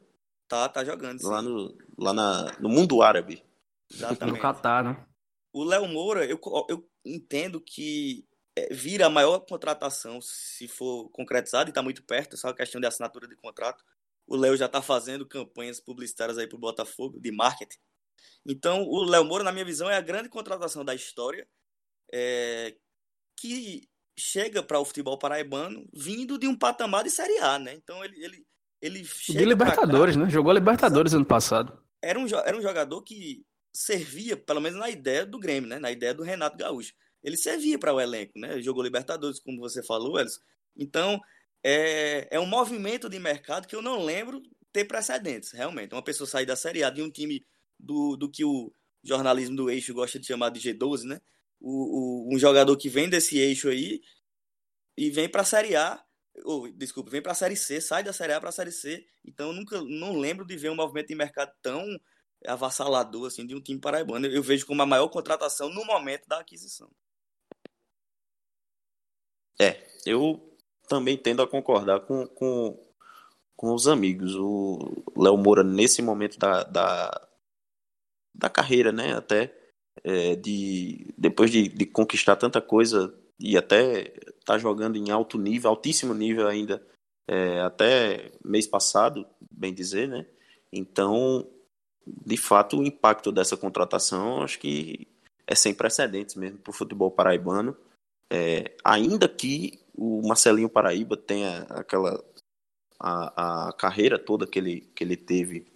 Tá, 0.48 0.70
tá 0.70 0.86
jogando. 0.86 1.20
Sim. 1.20 1.28
Lá, 1.28 1.41
no, 1.41 1.78
lá 2.00 2.13
na, 2.13 2.58
no 2.62 2.70
mundo 2.70 3.02
árabe. 3.02 3.44
Exatamente. 3.91 4.38
No 4.38 4.41
Catar, 4.41 4.86
né? 4.86 5.06
O 5.52 5.65
Léo 5.65 5.86
Moura, 5.86 6.26
eu, 6.26 6.39
eu 6.70 6.89
entendo 7.04 7.60
que 7.60 8.26
vira 8.72 9.08
a 9.08 9.10
maior 9.10 9.39
contratação 9.39 10.22
se 10.22 10.68
for 10.68 11.10
concretizado 11.10 11.70
e 11.70 11.72
está 11.72 11.82
muito 11.82 12.04
perto, 12.04 12.36
é 12.36 12.38
só 12.38 12.50
a 12.50 12.56
questão 12.56 12.80
de 12.80 12.88
assinatura 12.88 13.28
de 13.28 13.36
contrato. 13.36 13.84
O 14.26 14.36
Léo 14.36 14.56
já 14.56 14.65
está 14.65 14.82
fazendo 14.82 15.28
campanhas 15.28 15.80
publicitárias 15.80 16.38
aí 16.38 16.48
para 16.48 16.56
o 16.56 16.60
Botafogo, 16.60 17.20
de 17.20 17.32
marketing. 17.32 17.78
Então, 18.46 18.84
o 18.84 19.04
Léo 19.04 19.26
Moura, 19.26 19.44
na 19.44 19.52
minha 19.52 19.65
visão, 19.65 19.89
é 19.89 19.98
a 19.98 20.02
grande 20.02 20.30
contratação 20.30 20.86
da 20.86 20.96
história 20.96 21.48
é, 22.13 22.76
que 23.38 23.88
chega 24.18 24.63
para 24.63 24.80
o 24.80 24.86
futebol 24.86 25.18
paraibano 25.18 25.86
vindo 25.94 26.38
de 26.38 26.48
um 26.48 26.58
patamar 26.58 27.04
de 27.04 27.12
Série 27.12 27.38
A, 27.39 27.60
né? 27.60 27.74
Então, 27.74 28.04
ele, 28.04 28.24
ele, 28.24 28.48
ele 28.82 29.04
chega. 29.04 29.39
De 29.39 29.46
Libertadores, 29.46 30.15
né? 30.15 30.30
Jogou 30.30 30.54
Libertadores 30.54 31.13
ano 31.13 31.26
passado. 31.26 31.78
Era 32.02 32.18
um, 32.18 32.26
era 32.28 32.58
um 32.58 32.62
jogador 32.62 33.04
que 33.04 33.46
servia, 33.74 34.38
pelo 34.38 34.62
menos 34.62 34.80
na 34.80 34.89
ideia 34.89 35.26
do 35.26 35.38
Grêmio, 35.38 35.70
né? 35.70 35.78
Na 35.78 35.91
ideia 35.91 36.13
do 36.13 36.24
Renato 36.24 36.58
Gaúcho 36.58 36.94
ele 37.26 37.36
servia 37.36 37.80
para 37.80 37.92
o 37.92 38.00
elenco, 38.00 38.38
né? 38.38 38.62
Jogou 38.62 38.84
Libertadores, 38.84 39.40
como 39.40 39.60
você 39.60 39.82
falou, 39.82 40.20
Elson. 40.20 40.40
Então, 40.78 41.20
é, 41.64 42.28
é 42.30 42.40
um 42.40 42.46
movimento 42.46 43.10
de 43.10 43.18
mercado 43.18 43.68
que 43.68 43.76
eu 43.76 43.82
não 43.82 44.04
lembro 44.04 44.44
ter 44.72 44.86
precedentes, 44.86 45.52
realmente. 45.52 45.92
Uma 45.94 46.04
pessoa 46.04 46.28
sair 46.28 46.46
da 46.46 46.56
Série 46.56 46.84
A 46.84 46.92
de 46.92 47.02
um 47.02 47.10
time 47.10 47.44
do, 47.80 48.16
do 48.16 48.30
que 48.30 48.46
o 48.46 48.72
jornalismo 49.04 49.56
do 49.56 49.72
eixo 49.72 49.92
gosta 49.92 50.20
de 50.20 50.28
chamar 50.28 50.52
de 50.52 50.60
G12, 50.60 51.06
né? 51.06 51.20
O, 51.60 52.30
o 52.30 52.36
um 52.36 52.38
jogador 52.38 52.78
que 52.78 52.90
vem 52.90 53.10
desse 53.10 53.40
eixo 53.40 53.70
aí 53.70 54.02
e 54.96 55.10
vem 55.10 55.28
para 55.28 55.42
a 55.42 55.46
Série 55.46 55.76
A, 55.76 56.00
ou, 56.44 56.72
desculpa, 56.74 57.10
vem 57.10 57.24
para 57.24 57.32
a 57.32 57.36
Série 57.36 57.56
C, 57.56 57.82
sai 57.82 58.04
da 58.04 58.14
Série 58.14 58.34
A 58.34 58.40
para 58.40 58.50
a 58.50 58.52
Série 58.52 58.72
C. 58.72 59.04
Então, 59.26 59.48
eu 59.48 59.54
nunca 59.54 59.82
não 59.82 60.20
lembro 60.20 60.46
de 60.46 60.56
ver 60.56 60.70
um 60.70 60.76
movimento 60.76 61.08
de 61.08 61.16
mercado 61.16 61.52
tão 61.64 61.84
avassalador 62.46 63.26
assim 63.26 63.48
de 63.48 63.56
um 63.56 63.62
time 63.62 63.80
paraibano. 63.80 64.28
Eu 64.28 64.44
vejo 64.44 64.68
como 64.68 64.84
a 64.84 64.86
maior 64.86 65.08
contratação 65.08 65.70
no 65.70 65.84
momento 65.86 66.28
da 66.28 66.40
aquisição. 66.40 66.92
É, 69.60 69.84
eu 70.06 70.56
também 70.88 71.18
tendo 71.18 71.41
a 71.41 71.48
concordar 71.48 72.02
com, 72.02 72.28
com, 72.28 72.80
com 73.56 73.74
os 73.74 73.88
amigos. 73.88 74.36
O 74.36 75.04
Léo 75.18 75.38
Moura, 75.38 75.63
nesse 75.63 76.02
momento 76.02 76.38
da, 76.38 76.63
da, 76.63 77.28
da 78.34 78.50
carreira, 78.50 78.91
né? 78.91 79.13
Até 79.13 79.54
é, 80.04 80.36
de 80.36 81.13
depois 81.18 81.52
de, 81.52 81.68
de 81.68 81.86
conquistar 81.86 82.36
tanta 82.36 82.62
coisa 82.62 83.13
e 83.39 83.58
até 83.58 84.13
tá 84.46 84.58
jogando 84.58 84.98
em 84.98 85.10
alto 85.12 85.38
nível, 85.38 85.70
altíssimo 85.70 86.13
nível 86.13 86.48
ainda, 86.48 86.86
é, 87.28 87.62
até 87.62 88.32
mês 88.44 88.68
passado, 88.68 89.26
bem 89.52 89.74
dizer, 89.74 90.08
né? 90.08 90.26
Então, 90.72 91.48
de 92.06 92.38
fato, 92.38 92.78
o 92.78 92.84
impacto 92.84 93.32
dessa 93.32 93.58
contratação 93.58 94.44
acho 94.44 94.60
que 94.60 95.08
é 95.48 95.56
sem 95.56 95.74
precedentes 95.74 96.36
mesmo 96.36 96.60
para 96.60 96.72
o 96.72 96.74
futebol 96.74 97.12
paraibano. 97.12 97.76
É, 98.32 98.76
ainda 98.84 99.28
que 99.28 99.80
o 99.94 100.28
Marcelinho 100.28 100.70
Paraíba 100.70 101.16
tenha 101.16 101.60
aquela 101.70 102.22
a, 103.00 103.68
a 103.68 103.74
carreira 103.74 104.18
toda 104.18 104.48
que 104.48 104.58
ele, 104.58 104.82
que 104.96 105.04
ele 105.04 105.16
teve 105.16 105.68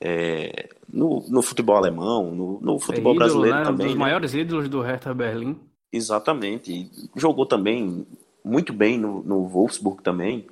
é, 0.00 0.68
no, 0.88 1.24
no 1.28 1.42
futebol 1.42 1.76
alemão, 1.76 2.30
no, 2.34 2.60
no 2.60 2.78
futebol 2.78 3.12
é 3.12 3.16
ídolo, 3.16 3.30
brasileiro 3.30 3.58
né? 3.58 3.64
também. 3.64 3.86
Um 3.86 3.90
dos 3.90 3.98
né? 3.98 4.00
maiores 4.00 4.34
ídolos 4.34 4.68
do 4.68 4.80
Hertha 4.80 5.12
Berlim. 5.12 5.58
Exatamente. 5.92 6.72
E 6.72 6.90
jogou 7.16 7.46
também 7.46 8.06
muito 8.44 8.72
bem 8.72 8.98
no, 8.98 9.22
no 9.22 9.46
Wolfsburg 9.46 10.02
também. 10.02 10.46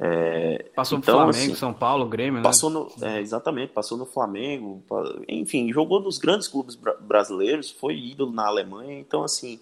É, 0.00 0.70
passou 0.76 0.98
então, 0.98 1.14
no 1.14 1.20
Flamengo, 1.32 1.44
assim, 1.46 1.54
São 1.56 1.74
Paulo, 1.74 2.06
Grêmio, 2.06 2.34
né? 2.34 2.42
Passou 2.42 2.70
no, 2.70 2.88
é, 3.02 3.20
exatamente, 3.20 3.72
passou 3.72 3.98
no 3.98 4.06
Flamengo, 4.06 4.80
enfim, 5.26 5.72
jogou 5.72 6.00
nos 6.00 6.18
grandes 6.18 6.46
clubes 6.46 6.78
brasileiros, 7.00 7.72
foi 7.72 7.98
ídolo 7.98 8.30
na 8.30 8.46
Alemanha, 8.46 8.96
então 8.96 9.24
assim, 9.24 9.58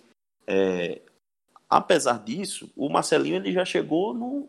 é, 0.47 1.01
apesar 1.68 2.22
disso, 2.22 2.70
o 2.76 2.88
Marcelinho 2.88 3.37
ele 3.37 3.52
já 3.52 3.64
chegou 3.64 4.14
no, 4.14 4.48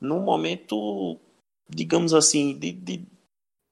num 0.00 0.20
momento, 0.20 1.18
digamos 1.68 2.14
assim, 2.14 2.58
de, 2.58 2.72
de... 2.72 3.06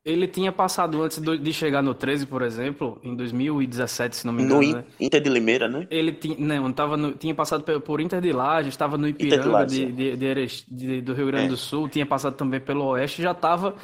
Ele 0.05 0.29
tinha 0.29 0.53
passado 0.53 1.03
antes 1.03 1.19
de 1.19 1.53
chegar 1.53 1.83
no 1.83 1.95
13, 1.95 2.27
por 2.27 2.43
exemplo, 2.43 3.01
em 3.03 3.17
2017, 3.17 4.17
se 4.17 4.27
não 4.27 4.35
me 4.35 4.43
engano. 4.43 4.61
No 4.61 4.77
né? 4.77 4.85
Inter 5.01 5.21
de 5.23 5.31
Limeira, 5.31 5.67
né? 5.67 5.87
Ele 5.91 6.13
tinha, 6.13 6.37
não, 6.37 6.71
tava 6.73 6.95
no, 6.97 7.13
tinha 7.13 7.35
passado 7.35 7.65
por 7.81 8.01
Inter 8.03 8.21
de 8.21 8.31
Laje, 8.31 8.69
estava 8.69 8.99
no 8.99 9.09
Ipiranga 9.09 9.65
de, 9.65 9.91
de, 9.91 10.17
de, 10.17 10.65
de, 10.69 11.01
do 11.01 11.15
Rio 11.15 11.27
Grande 11.29 11.47
é. 11.47 11.49
do 11.49 11.57
Sul, 11.57 11.89
tinha 11.89 12.05
passado 12.05 12.37
também 12.37 12.61
pelo 12.61 12.85
Oeste, 12.85 13.23
já 13.23 13.33
estava 13.33 13.75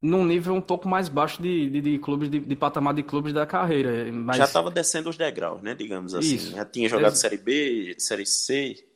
num 0.00 0.24
nível 0.24 0.54
um 0.54 0.60
pouco 0.60 0.88
mais 0.88 1.08
baixo 1.08 1.42
de, 1.42 1.68
de, 1.70 1.80
de 1.80 1.98
clubes, 1.98 2.30
de, 2.30 2.38
de, 2.38 2.56
patamar 2.56 2.94
de 2.94 3.02
clubes 3.02 3.32
da 3.32 3.46
carreira. 3.46 4.10
Mas... 4.12 4.36
Já 4.36 4.44
estava 4.44 4.70
descendo 4.70 5.10
os 5.10 5.16
degraus, 5.16 5.60
né? 5.60 5.74
Digamos 5.74 6.14
assim. 6.14 6.36
Isso. 6.36 6.52
Já 6.52 6.64
tinha 6.64 6.88
jogado 6.88 7.16
Série 7.16 7.36
B, 7.36 7.96
Série 7.98 8.26
C. 8.26 8.86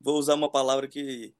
Vou 0.00 0.18
usar 0.18 0.34
uma 0.34 0.50
palavra 0.50 0.86
que 0.86 1.34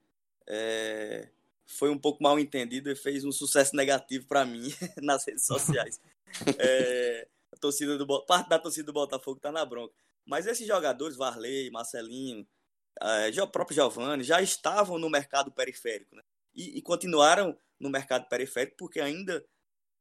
é, 0.49 1.29
foi 1.67 1.91
um 1.91 1.99
pouco 1.99 2.23
mal 2.23 2.39
entendida 2.39 2.91
e 2.91 2.97
fez 2.97 3.25
um 3.25 3.33
sucesso 3.33 3.77
negativo 3.77 4.27
para 4.27 4.45
mim 4.45 4.73
nas 5.01 5.25
redes 5.27 5.47
sociais. 5.47 6.01
é, 6.59 7.29
a 7.53 7.57
torcida 7.57 7.97
do, 7.97 8.27
parte 8.27 8.49
da 8.49 8.59
torcida 8.59 8.87
do 8.87 8.93
Botafogo 8.93 9.37
está 9.37 9.53
na 9.53 9.65
bronca. 9.65 9.95
Mas 10.27 10.47
esses 10.47 10.67
jogadores, 10.67 11.17
Varley, 11.17 11.71
Marcelinho, 11.71 12.47
é, 13.01 13.43
o 13.43 13.47
próprio 13.47 13.75
Giovanni, 13.75 14.25
já 14.25 14.41
estavam 14.41 14.99
no 14.99 15.11
mercado 15.11 15.53
periférico. 15.53 16.17
Né? 16.17 16.23
E, 16.55 16.79
e 16.79 16.83
continuaram 16.83 17.57
no 17.79 17.91
mercado 17.91 18.29
periférico, 18.29 18.77
porque 18.79 19.01
ainda 19.01 19.45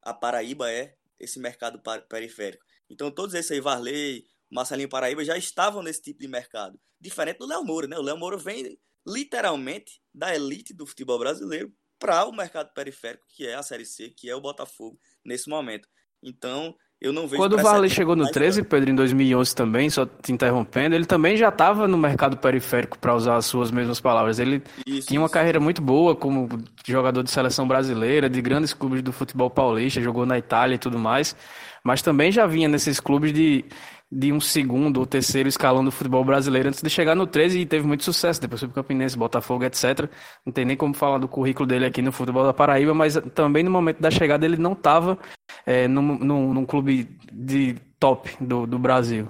a 0.02 0.14
Paraíba 0.14 0.72
é 0.72 0.96
esse 1.20 1.40
mercado 1.40 1.82
periférico. 2.08 2.64
Então 2.90 3.10
todos 3.10 3.34
esses 3.34 3.52
aí, 3.52 3.60
Varley, 3.60 4.26
Marcelinho 4.50 4.90
Paraíba, 4.90 5.24
já 5.24 5.38
estavam 5.38 5.82
nesse 5.82 6.02
tipo 6.02 6.20
de 6.20 6.28
mercado. 6.28 6.80
Diferente 7.00 7.40
do 7.40 7.48
Léo 7.48 7.64
Moura, 7.64 7.88
né? 7.88 7.98
O 7.98 8.02
Léo 8.02 8.18
Moura 8.18 8.38
vem 8.38 8.80
literalmente 9.06 10.02
da 10.14 10.34
elite 10.34 10.74
do 10.74 10.86
futebol 10.86 11.20
brasileiro 11.20 11.74
para 12.00 12.26
o 12.26 12.32
mercado 12.32 12.74
periférico, 12.74 13.26
que 13.30 13.48
é 13.48 13.56
a 13.56 13.64
Série 13.64 13.86
C, 13.86 14.10
que 14.10 14.30
é 14.30 14.36
o 14.36 14.42
Botafogo 14.42 15.00
nesse 15.24 15.50
momento. 15.50 15.88
Então, 16.22 16.76
eu 17.04 17.12
não 17.12 17.28
vejo 17.28 17.36
Quando 17.36 17.54
o 17.54 17.62
Varley 17.62 17.90
chegou 17.90 18.16
no 18.16 18.32
13, 18.32 18.64
Pedro, 18.64 18.90
em 18.90 18.96
2011 18.96 19.54
também, 19.54 19.90
só 19.90 20.06
te 20.06 20.32
interrompendo, 20.32 20.96
ele 20.96 21.06
também 21.06 21.36
já 21.36 21.50
estava 21.50 21.86
no 21.86 21.98
mercado 21.98 22.38
periférico, 22.38 22.98
para 22.98 23.14
usar 23.14 23.36
as 23.36 23.46
suas 23.46 23.70
mesmas 23.72 24.00
palavras. 24.00 24.40
Ele 24.40 24.64
isso, 24.88 25.10
tinha 25.10 25.20
uma 25.20 25.26
isso. 25.26 25.34
carreira 25.34 25.60
muito 25.60 25.82
boa 25.82 26.16
como 26.16 26.48
jogador 26.88 27.22
de 27.22 27.30
seleção 27.30 27.68
brasileira, 27.68 28.30
de 28.30 28.42
grandes 28.42 28.74
clubes 28.74 29.02
do 29.02 29.12
futebol 29.12 29.50
paulista, 29.50 30.00
jogou 30.00 30.26
na 30.26 30.38
Itália 30.38 30.76
e 30.76 30.78
tudo 30.78 30.98
mais, 30.98 31.36
mas 31.84 32.02
também 32.02 32.32
já 32.32 32.48
vinha 32.48 32.70
nesses 32.70 33.02
clubes 33.02 33.34
de 33.34 33.66
de 34.16 34.32
um 34.32 34.40
segundo 34.40 35.00
ou 35.00 35.08
terceiro 35.08 35.50
escalão 35.50 35.84
do 35.84 35.92
futebol 35.92 36.24
brasileiro 36.24 36.70
antes 36.70 36.82
de 36.82 36.90
chegar 36.90 37.16
no 37.16 37.26
13 37.26 37.60
e 37.60 37.66
teve 37.66 37.86
muito 37.88 38.04
sucesso. 38.04 38.40
Depois 38.40 38.60
foi 38.60 38.70
pro 38.70 38.76
Campinense, 38.76 39.18
Botafogo, 39.18 39.64
etc. 39.64 40.08
Não 40.46 40.54
tem 40.54 40.66
nem 40.66 40.78
como 40.78 40.94
falar 40.94 41.18
do 41.18 41.28
currículo 41.28 41.66
dele 41.66 41.86
aqui 41.86 42.02
no 42.02 42.12
futebol 42.12 42.44
da 42.44 42.54
Paraíba, 42.54 42.94
mas 42.94 43.16
também 43.34 43.64
no 43.64 43.72
momento 43.72 44.00
da 44.00 44.12
chegada 44.12 44.46
ele 44.46 44.58
não 44.58 44.74
estava 44.74 45.18
é, 45.66 45.88
num, 45.88 46.20
num, 46.20 46.54
num, 46.54 46.66
clube 46.66 47.06
de 47.32 47.76
top 48.00 48.30
do, 48.40 48.68
do 48.68 48.78
Brasil. 48.78 49.28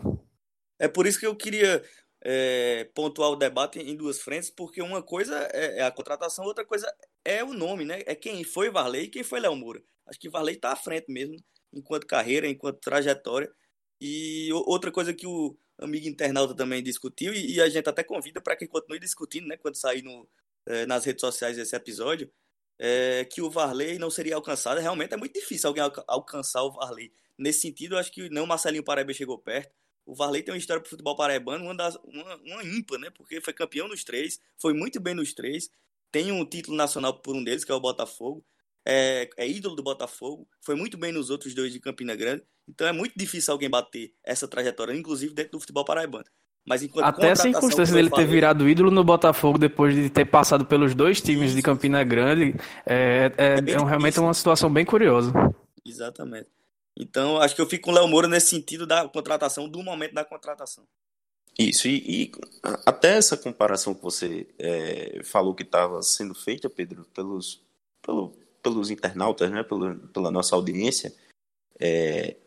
É 0.78 0.90
por 0.90 1.08
isso 1.08 1.20
que 1.20 1.28
eu 1.28 1.36
queria 1.36 1.82
é, 2.22 2.90
pontuar 2.94 3.30
o 3.30 3.38
debate 3.38 3.80
em 3.80 3.96
duas 3.96 4.20
frentes, 4.20 4.50
porque 4.50 4.82
uma 4.82 5.02
coisa 5.02 5.48
é, 5.54 5.80
é 5.80 5.84
a 5.86 5.92
contratação, 5.92 6.44
outra 6.44 6.66
coisa 6.66 6.94
é 7.24 7.42
o 7.42 7.54
nome, 7.54 7.86
né? 7.86 8.02
É 8.06 8.16
quem 8.16 8.44
foi 8.44 8.70
Varley 8.70 9.04
e 9.04 9.10
quem 9.10 9.24
foi 9.24 9.40
Léo 9.40 9.56
Moura. 9.56 9.82
Acho 10.06 10.20
que 10.20 10.30
Varley 10.30 10.56
está 10.56 10.74
à 10.74 10.76
frente 10.76 11.06
mesmo, 11.08 11.38
enquanto 11.72 12.06
carreira, 12.06 12.48
enquanto 12.48 12.82
trajetória. 12.82 13.50
E 14.00 14.50
outra 14.52 14.92
coisa 14.92 15.14
que 15.14 15.26
o 15.26 15.58
amigo 15.78 16.08
internauta 16.08 16.56
também 16.56 16.84
discutiu, 16.84 17.34
e, 17.34 17.60
a 17.62 17.70
gente 17.70 17.88
até 17.88 18.04
convida 18.04 18.42
para 18.42 18.56
que 18.56 18.68
continue 18.68 19.00
discutindo, 19.00 19.48
né, 19.48 19.58
quando 19.58 19.76
sair 19.76 20.02
no, 20.02 20.28
é, 20.66 20.86
nas 20.86 21.06
redes 21.06 21.22
sociais 21.22 21.58
esse 21.58 21.76
episódio, 21.76 22.32
é, 22.80 23.26
que 23.26 23.42
o 23.42 23.50
Varley 23.50 23.98
não 23.98 24.10
seria 24.10 24.36
alcançado. 24.36 24.80
Realmente 24.80 25.14
é 25.14 25.18
muito 25.18 25.34
difícil 25.34 25.68
alguém 25.68 25.84
alcançar 26.08 26.64
o 26.64 26.72
Varley. 26.72 27.12
Nesse 27.38 27.62
sentido, 27.62 27.96
eu 27.96 28.00
acho 28.00 28.12
que 28.12 28.30
nem 28.30 28.44
o 28.44 28.48
Marcelinho 28.48 28.84
Paraíba 28.84 29.14
chegou 29.14 29.38
perto. 29.38 29.74
O 30.06 30.14
Varley 30.14 30.44
tem 30.44 30.54
uma 30.54 30.58
história 30.58 30.82
para 30.82 30.88
o 30.88 30.90
futebol 30.90 31.16
paraibano, 31.16 31.64
uma, 31.64 31.76
das, 31.76 31.96
uma, 32.04 32.36
uma 32.36 32.64
ímpar, 32.64 33.00
né? 33.00 33.10
Porque 33.10 33.40
foi 33.40 33.54
campeão 33.54 33.88
nos 33.88 34.04
três, 34.04 34.40
foi 34.58 34.74
muito 34.74 35.00
bem 35.00 35.14
nos 35.14 35.34
três, 35.34 35.70
tem 36.12 36.32
um 36.32 36.46
título 36.46 36.76
nacional 36.76 37.20
por 37.22 37.36
um 37.36 37.44
deles, 37.44 37.64
que 37.64 37.72
é 37.72 37.76
o 37.76 37.80
Botafogo 37.80 38.46
é, 38.86 39.30
é, 39.38 39.48
ídolo 39.48 39.76
do 39.76 39.84
Botafogo, 39.84 40.48
foi 40.62 40.76
muito 40.76 40.98
bem 40.98 41.12
nos 41.12 41.30
outros 41.30 41.54
dois 41.54 41.72
de 41.72 41.80
Campina 41.80 42.16
Grande, 42.16 42.44
então 42.68 42.88
é 42.88 42.92
muito 42.92 43.14
difícil 43.16 43.52
alguém 43.52 43.70
bater 43.70 44.14
essa 44.24 44.48
trajetória, 44.48 44.94
inclusive 44.94 45.34
dentro 45.34 45.54
do 45.54 45.60
futebol 45.60 45.86
paraibano. 45.86 46.26
Mas 46.66 46.82
enquanto 46.82 47.06
Até 47.06 47.32
a 47.32 47.36
circunstância 47.36 47.94
dele 47.94 48.10
falei, 48.10 48.26
ter 48.26 48.32
virado 48.32 48.70
ídolo 48.70 48.90
no 48.90 49.04
Botafogo 49.04 49.58
depois 49.58 49.94
de 49.94 50.10
ter 50.10 50.26
passado 50.26 50.66
pelos 50.66 50.96
dois 50.96 51.20
times 51.20 51.48
isso, 51.48 51.56
de 51.58 51.62
Campina 51.62 52.04
Grande 52.06 52.56
é, 52.86 53.32
é, 53.38 53.56
é, 53.56 53.72
é 53.72 53.78
realmente 53.86 54.20
uma 54.20 54.34
situação 54.34 54.72
bem 54.72 54.86
curiosa. 54.86 55.34
Exatamente. 55.86 56.48
Então, 56.98 57.38
acho 57.38 57.56
que 57.56 57.62
eu 57.62 57.68
fico 57.68 57.86
com 57.86 57.92
o 57.92 57.94
Léo 57.94 58.08
Moura 58.08 58.28
nesse 58.28 58.48
sentido 58.48 58.88
da 58.88 59.08
contratação, 59.10 59.68
do 59.68 59.84
momento 59.84 60.14
da 60.14 60.24
contratação. 60.24 60.86
Isso, 61.58 61.88
e, 61.88 62.24
e 62.24 62.32
até 62.86 63.18
essa 63.18 63.38
comparação 63.38 63.94
que 63.94 64.02
você 64.02 64.48
é, 64.58 65.22
falou 65.24 65.54
que 65.54 65.64
estava 65.64 66.02
sendo 66.02 66.34
feita, 66.34 66.70
Pedro, 66.70 67.06
pelos, 67.14 67.62
pelo, 68.02 68.36
pelos 68.64 68.90
internautas, 68.90 69.52
né, 69.52 69.62
pela, 69.62 69.96
pela 70.14 70.32
nossa 70.32 70.56
audiência, 70.56 71.14
é, 71.80 72.38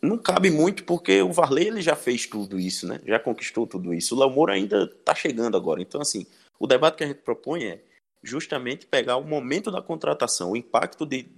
não 0.00 0.16
cabe 0.16 0.50
muito 0.50 0.84
porque 0.84 1.20
o 1.20 1.32
Varley 1.32 1.66
ele 1.66 1.82
já 1.82 1.96
fez 1.96 2.26
tudo 2.26 2.58
isso, 2.58 2.86
né? 2.86 3.00
Já 3.04 3.18
conquistou 3.18 3.66
tudo 3.66 3.92
isso. 3.92 4.14
O 4.14 4.18
Léo 4.18 4.30
Moura 4.30 4.54
ainda 4.54 4.84
está 4.84 5.14
chegando 5.14 5.56
agora. 5.56 5.80
Então, 5.80 6.00
assim, 6.00 6.26
o 6.58 6.66
debate 6.66 6.96
que 6.96 7.04
a 7.04 7.06
gente 7.06 7.22
propõe 7.22 7.64
é 7.64 7.82
justamente 8.22 8.86
pegar 8.86 9.16
o 9.16 9.24
momento 9.24 9.70
da 9.70 9.82
contratação, 9.82 10.52
o 10.52 10.56
impacto 10.56 11.04
de, 11.06 11.28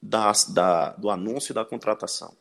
da, 0.00 0.32
da, 0.48 0.90
do 0.92 1.10
anúncio 1.10 1.54
da 1.54 1.64
contratação. 1.64 2.34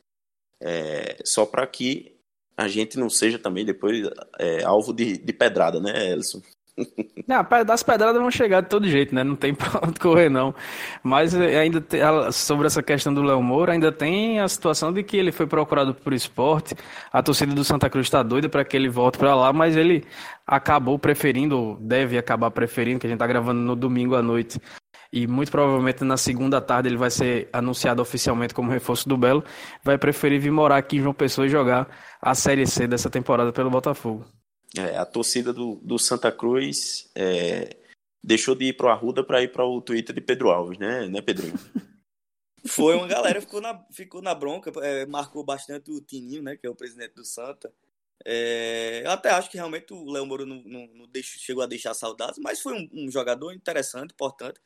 É, 0.62 1.18
só 1.24 1.46
para 1.46 1.66
que 1.68 2.18
a 2.56 2.68
gente 2.68 2.98
não 2.98 3.10
seja 3.10 3.38
também 3.38 3.66
depois 3.66 4.08
é, 4.40 4.64
alvo 4.64 4.94
de, 4.94 5.18
de 5.18 5.34
pedrada, 5.34 5.80
né, 5.80 6.12
Elson? 6.12 6.42
Não, 7.28 7.46
as 7.74 7.84
pedradas 7.84 8.22
vão 8.22 8.30
chegar 8.32 8.62
de 8.62 8.70
todo 8.70 8.88
jeito, 8.88 9.14
né? 9.14 9.24
Não 9.24 9.36
tem 9.36 9.54
pra 9.56 9.82
onde 9.84 10.00
correr, 10.00 10.30
não. 10.30 10.54
Mas 11.04 11.34
eh, 11.34 11.60
ainda 11.60 11.82
tem, 11.82 12.00
sobre 12.32 12.68
essa 12.68 12.82
questão 12.84 13.14
do 13.14 13.22
Léo 13.22 13.42
Moura, 13.42 13.74
ainda 13.74 13.92
tem 13.92 14.40
a 14.40 14.48
situação 14.48 14.94
de 14.94 15.04
que 15.04 15.18
ele 15.18 15.32
foi 15.32 15.48
procurado 15.48 15.94
por 15.94 16.14
esporte. 16.14 16.76
A 17.12 17.22
torcida 17.22 17.54
do 17.54 17.64
Santa 17.64 17.90
Cruz 17.90 18.08
está 18.08 18.24
doida 18.24 18.48
para 18.48 18.64
que 18.64 18.78
ele 18.78 18.90
volte 18.90 19.18
para 19.18 19.36
lá, 19.36 19.52
mas 19.52 19.76
ele 19.76 20.06
acabou 20.46 20.98
preferindo, 20.98 21.78
deve 21.82 22.18
acabar 22.18 22.52
preferindo, 22.52 23.00
que 23.00 23.08
a 23.08 23.10
gente 23.10 23.18
está 23.18 23.28
gravando 23.28 23.60
no 23.60 23.76
domingo 23.76 24.16
à 24.16 24.22
noite. 24.22 24.62
E 25.12 25.26
muito 25.26 25.52
provavelmente 25.52 26.04
na 26.04 26.18
segunda 26.18 26.62
tarde 26.62 26.90
ele 26.90 26.98
vai 26.98 27.10
ser 27.10 27.50
anunciado 27.52 28.02
oficialmente 28.02 28.54
como 28.54 28.72
reforço 28.72 29.08
do 29.08 29.18
Belo. 29.18 29.44
Vai 29.84 29.98
preferir 29.98 30.40
vir 30.40 30.52
morar 30.52 30.78
aqui 30.78 30.98
em 30.98 31.02
João 31.02 31.14
Pessoa 31.14 31.48
e 31.48 31.50
jogar 31.50 31.88
a 32.22 32.36
Série 32.36 32.68
C 32.68 32.88
dessa 32.88 33.10
temporada 33.10 33.52
pelo 33.52 33.70
Botafogo. 33.70 34.26
É, 34.76 34.98
a 34.98 35.06
torcida 35.06 35.54
do, 35.54 35.76
do 35.76 35.98
Santa 35.98 36.32
Cruz 36.32 37.10
é, 37.16 37.78
deixou 38.24 38.54
de 38.56 38.66
ir 38.66 38.74
pro 38.74 38.90
Arruda 38.90 39.24
para 39.24 39.42
ir 39.42 39.52
para 39.52 39.66
o 39.66 39.82
Twitter 39.82 40.14
de 40.14 40.22
Pedro 40.22 40.50
Alves, 40.50 40.78
né, 40.78 41.08
né 41.08 41.22
Pedrinho? 41.22 41.54
Foi 42.66 42.96
uma 42.96 43.08
galera 43.08 43.40
ficou 43.40 43.62
na, 43.62 43.86
ficou 43.92 44.22
na 44.22 44.36
bronca, 44.36 44.72
é, 44.84 45.06
marcou 45.06 45.44
bastante 45.44 45.90
o 45.90 46.02
Tininho, 46.02 46.44
né, 46.44 46.58
que 46.58 46.68
é 46.68 46.70
o 46.70 46.76
presidente 46.76 47.14
do 47.14 47.24
Santa. 47.24 47.72
É, 48.26 49.04
eu 49.06 49.12
até 49.12 49.30
acho 49.30 49.50
que 49.50 49.58
realmente 49.58 49.94
o 49.94 50.12
Léo 50.12 50.26
Moro 50.26 50.46
não, 50.46 50.62
não, 50.64 50.88
não 50.88 51.08
deixou, 51.08 51.40
chegou 51.40 51.64
a 51.64 51.68
deixar 51.68 51.94
saudades, 51.94 52.40
mas 52.40 52.60
foi 52.60 52.74
um, 52.74 52.90
um 52.92 53.12
jogador 53.12 53.54
interessante, 53.54 54.12
importante, 54.12 54.60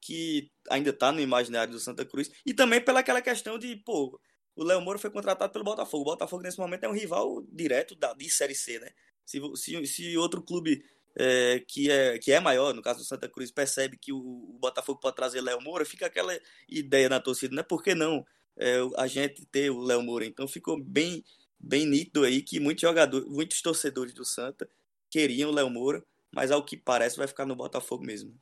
que 0.00 0.50
ainda 0.70 0.90
está 0.90 1.12
no 1.12 1.20
imaginário 1.20 1.72
do 1.72 1.80
Santa 1.80 2.06
Cruz. 2.06 2.30
E 2.46 2.54
também 2.54 2.80
pela 2.80 3.00
aquela 3.00 3.20
questão 3.20 3.58
de, 3.58 3.76
pô, 3.76 4.18
o 4.56 4.64
Léo 4.64 4.80
Moro 4.80 4.98
foi 4.98 5.10
contratado 5.10 5.52
pelo 5.52 5.64
Botafogo. 5.64 6.02
O 6.02 6.12
Botafogo, 6.12 6.42
nesse 6.42 6.58
momento, 6.58 6.84
é 6.84 6.88
um 6.88 6.94
rival 6.94 7.42
direto 7.50 7.94
da, 7.94 8.14
de 8.14 8.30
Série 8.30 8.54
C, 8.54 8.78
né? 8.78 8.90
Se, 9.32 9.40
se, 9.56 9.86
se 9.86 10.18
outro 10.18 10.42
clube 10.42 10.84
é, 11.16 11.62
que, 11.66 11.90
é, 11.90 12.18
que 12.18 12.32
é 12.32 12.38
maior, 12.38 12.74
no 12.74 12.82
caso 12.82 12.98
do 12.98 13.04
Santa 13.04 13.28
Cruz, 13.28 13.50
percebe 13.50 13.96
que 13.96 14.12
o, 14.12 14.18
o 14.18 14.58
Botafogo 14.60 15.00
pode 15.00 15.16
trazer 15.16 15.40
Léo 15.40 15.60
Moura, 15.62 15.86
fica 15.86 16.06
aquela 16.06 16.38
ideia 16.68 17.08
na 17.08 17.18
torcida, 17.18 17.54
né? 17.54 17.62
Por 17.62 17.82
que 17.82 17.94
não 17.94 18.26
é, 18.58 18.78
a 18.98 19.06
gente 19.06 19.46
ter 19.46 19.70
o 19.70 19.80
Léo 19.80 20.02
Moura? 20.02 20.26
Então 20.26 20.46
ficou 20.46 20.78
bem, 20.78 21.24
bem 21.58 21.86
nítido 21.86 22.24
aí 22.24 22.42
que 22.42 22.60
muitos 22.60 22.82
jogadores, 22.82 23.26
muitos 23.26 23.62
torcedores 23.62 24.12
do 24.12 24.24
Santa 24.24 24.68
queriam 25.10 25.50
o 25.50 25.54
Léo 25.54 25.70
Moura, 25.70 26.04
mas 26.30 26.50
ao 26.50 26.62
que 26.62 26.76
parece 26.76 27.16
vai 27.16 27.26
ficar 27.26 27.46
no 27.46 27.56
Botafogo 27.56 28.04
mesmo. 28.04 28.34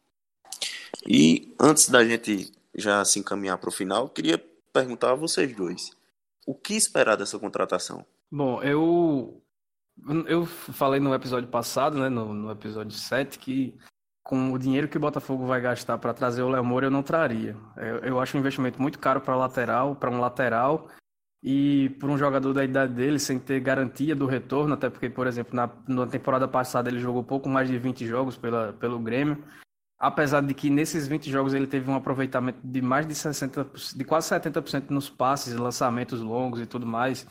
E 1.07 1.55
antes 1.59 1.89
da 1.89 2.05
gente 2.05 2.53
já 2.75 3.05
se 3.05 3.19
encaminhar 3.19 3.59
para 3.59 3.69
o 3.69 3.73
final, 3.73 4.09
queria 4.09 4.39
perguntar 4.73 5.13
a 5.13 5.17
vocês 5.17 5.55
dois: 5.55 5.91
o 6.47 6.55
que 6.55 6.75
esperar 6.75 7.17
dessa 7.17 7.39
contratação? 7.39 8.05
Bom, 8.31 8.63
eu 8.63 9.43
eu 10.27 10.47
falei 10.47 11.01
no 11.01 11.15
episódio 11.15 11.49
passado, 11.49 11.99
né, 11.99 12.09
no, 12.09 12.33
no 12.33 12.51
episódio 12.51 12.93
7, 12.93 13.39
que 13.39 13.77
com 14.23 14.53
o 14.53 14.59
dinheiro 14.59 14.89
que 14.89 14.97
o 14.97 15.01
Botafogo 15.01 15.47
vai 15.47 15.61
gastar 15.61 15.99
para 15.99 16.15
trazer 16.15 16.43
o 16.43 16.49
Léo 16.49 16.65
Moura, 16.65 16.87
eu 16.87 16.91
não 16.91 17.03
traria. 17.03 17.57
Eu, 17.77 17.97
eu 17.99 18.21
acho 18.21 18.37
um 18.37 18.41
investimento 18.41 18.81
muito 18.81 18.99
caro 18.99 19.21
para 19.21 19.37
lateral, 19.37 19.97
para 19.97 20.11
um 20.11 20.21
lateral 20.21 20.89
e 21.43 21.91
para 21.99 22.09
um 22.09 22.19
jogador 22.19 22.53
da 22.53 22.65
idade 22.65 22.95
dele, 22.95 23.19
sem 23.19 23.39
ter 23.39 23.61
garantia 23.61 24.15
do 24.15 24.27
retorno, 24.27 24.75
até 24.75 24.91
porque, 24.91 25.09
por 25.11 25.27
exemplo, 25.27 25.57
na, 25.57 25.69
na 25.89 26.07
temporada 26.07 26.47
passada 26.47 26.89
ele 26.89 27.01
jogou 27.01 27.25
pouco 27.25 27.49
mais 27.49 27.69
de 27.69 27.79
20 27.79 28.07
jogos 28.07 28.37
pela, 28.37 28.73
pelo 28.75 28.99
Grêmio. 28.99 29.43
Apesar 29.99 30.41
de 30.43 30.55
que 30.55 30.71
nesses 30.71 31.07
20 31.07 31.31
jogos 31.31 31.53
ele 31.53 31.67
teve 31.67 31.91
um 31.91 31.95
aproveitamento 31.95 32.61
de 32.63 32.81
mais 32.81 33.07
de 33.07 33.15
60%, 33.15 33.97
de 33.97 34.05
quase 34.05 34.31
70% 34.31 34.91
nos 34.91 35.11
passes, 35.11 35.55
lançamentos 35.57 36.21
longos 36.21 36.61
e 36.61 36.67
tudo 36.67 36.87
mais 36.87 37.27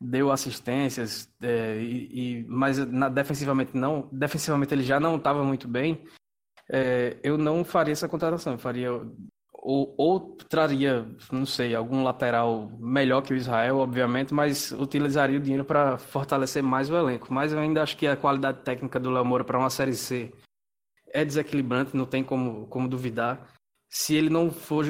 deu 0.00 0.32
assistências, 0.32 1.28
é, 1.42 1.76
e, 1.76 2.40
e, 2.40 2.44
mas 2.48 2.78
na, 2.78 3.08
defensivamente 3.08 3.76
não, 3.76 4.08
defensivamente 4.10 4.72
ele 4.72 4.82
já 4.82 4.98
não 4.98 5.16
estava 5.16 5.44
muito 5.44 5.68
bem, 5.68 6.02
é, 6.70 7.18
eu 7.22 7.36
não 7.36 7.64
faria 7.64 7.92
essa 7.92 8.08
contratação, 8.08 8.54
eu 8.54 8.58
faria 8.58 8.90
ou, 9.62 9.94
ou, 9.98 10.36
traria, 10.48 11.06
não 11.30 11.44
sei, 11.44 11.74
algum 11.74 12.02
lateral 12.02 12.70
melhor 12.78 13.20
que 13.20 13.34
o 13.34 13.36
Israel, 13.36 13.78
obviamente, 13.78 14.32
mas 14.32 14.72
utilizaria 14.72 15.38
o 15.38 15.42
dinheiro 15.42 15.66
para 15.66 15.98
fortalecer 15.98 16.62
mais 16.62 16.88
o 16.88 16.96
elenco. 16.96 17.32
Mas 17.32 17.52
eu 17.52 17.58
ainda 17.58 17.82
acho 17.82 17.96
que 17.96 18.06
a 18.06 18.16
qualidade 18.16 18.62
técnica 18.62 18.98
do 18.98 19.10
Léo 19.10 19.24
Moura 19.24 19.44
para 19.44 19.58
uma 19.58 19.68
Série 19.68 19.94
C 19.94 20.32
é 21.12 21.24
desequilibrante, 21.24 21.94
não 21.94 22.06
tem 22.06 22.24
como, 22.24 22.66
como 22.68 22.88
duvidar 22.88 23.52
se 23.90 24.14
ele 24.14 24.30
não 24.30 24.52
for. 24.52 24.86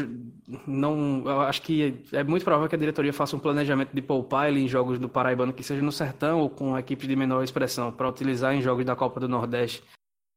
Não, 0.67 1.23
eu 1.25 1.41
acho 1.41 1.63
que 1.63 2.05
é 2.13 2.23
muito 2.23 2.45
provável 2.45 2.69
que 2.69 2.75
a 2.75 2.79
diretoria 2.79 3.13
faça 3.15 3.35
um 3.35 3.41
planejamento 3.41 3.95
de 3.95 4.03
poupar 4.03 4.49
ele 4.49 4.61
em 4.61 4.69
jogos 4.69 4.99
do 4.99 5.09
Paraibano, 5.09 5.55
que 5.55 5.63
seja 5.63 5.81
no 5.81 5.91
Sertão 5.91 6.41
ou 6.41 6.51
com 6.51 6.79
equipes 6.79 7.09
de 7.09 7.17
menor 7.17 7.43
expressão, 7.43 7.91
para 7.91 8.09
utilizar 8.09 8.55
em 8.55 8.61
jogos 8.61 8.85
da 8.85 8.95
Copa 8.95 9.19
do 9.19 9.29
Nordeste 9.29 9.83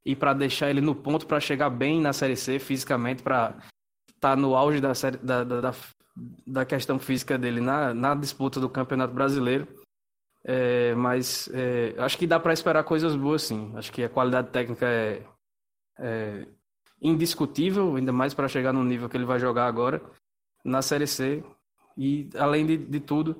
e 0.05 0.15
para 0.15 0.33
deixar 0.33 0.69
ele 0.69 0.79
no 0.79 0.95
ponto 0.95 1.27
para 1.27 1.41
chegar 1.41 1.69
bem 1.69 1.99
na 1.99 2.13
Série 2.13 2.37
C 2.37 2.57
fisicamente, 2.57 3.21
para 3.21 3.57
estar 4.07 4.31
tá 4.31 4.35
no 4.35 4.55
auge 4.55 4.79
da, 4.79 4.95
série, 4.95 5.17
da, 5.17 5.43
da, 5.43 5.73
da, 6.47 6.65
questão 6.65 6.97
física 6.97 7.37
dele 7.37 7.59
na, 7.59 7.93
na 7.93 8.15
disputa 8.15 8.61
do 8.61 8.69
Campeonato 8.69 9.13
Brasileiro. 9.13 9.67
É, 10.45 10.93
mas 10.95 11.49
é, 11.53 11.95
acho 11.97 12.17
que 12.17 12.27
dá 12.27 12.39
para 12.39 12.53
esperar 12.53 12.83
coisas 12.83 13.15
boas, 13.15 13.43
sim. 13.43 13.73
Acho 13.75 13.91
que 13.91 14.03
a 14.03 14.09
qualidade 14.09 14.49
técnica 14.51 14.85
é, 14.85 15.23
é 15.99 16.47
indiscutível, 17.03 17.95
ainda 17.95 18.13
mais 18.13 18.33
para 18.33 18.47
chegar 18.47 18.73
no 18.73 18.83
nível 18.83 19.09
que 19.09 19.17
ele 19.17 19.25
vai 19.25 19.39
jogar 19.39 19.67
agora 19.67 20.01
na 20.63 20.81
Série 20.81 21.05
C. 21.05 21.43
E 21.97 22.29
além 22.35 22.65
de, 22.65 22.77
de 22.77 22.99
tudo, 22.99 23.35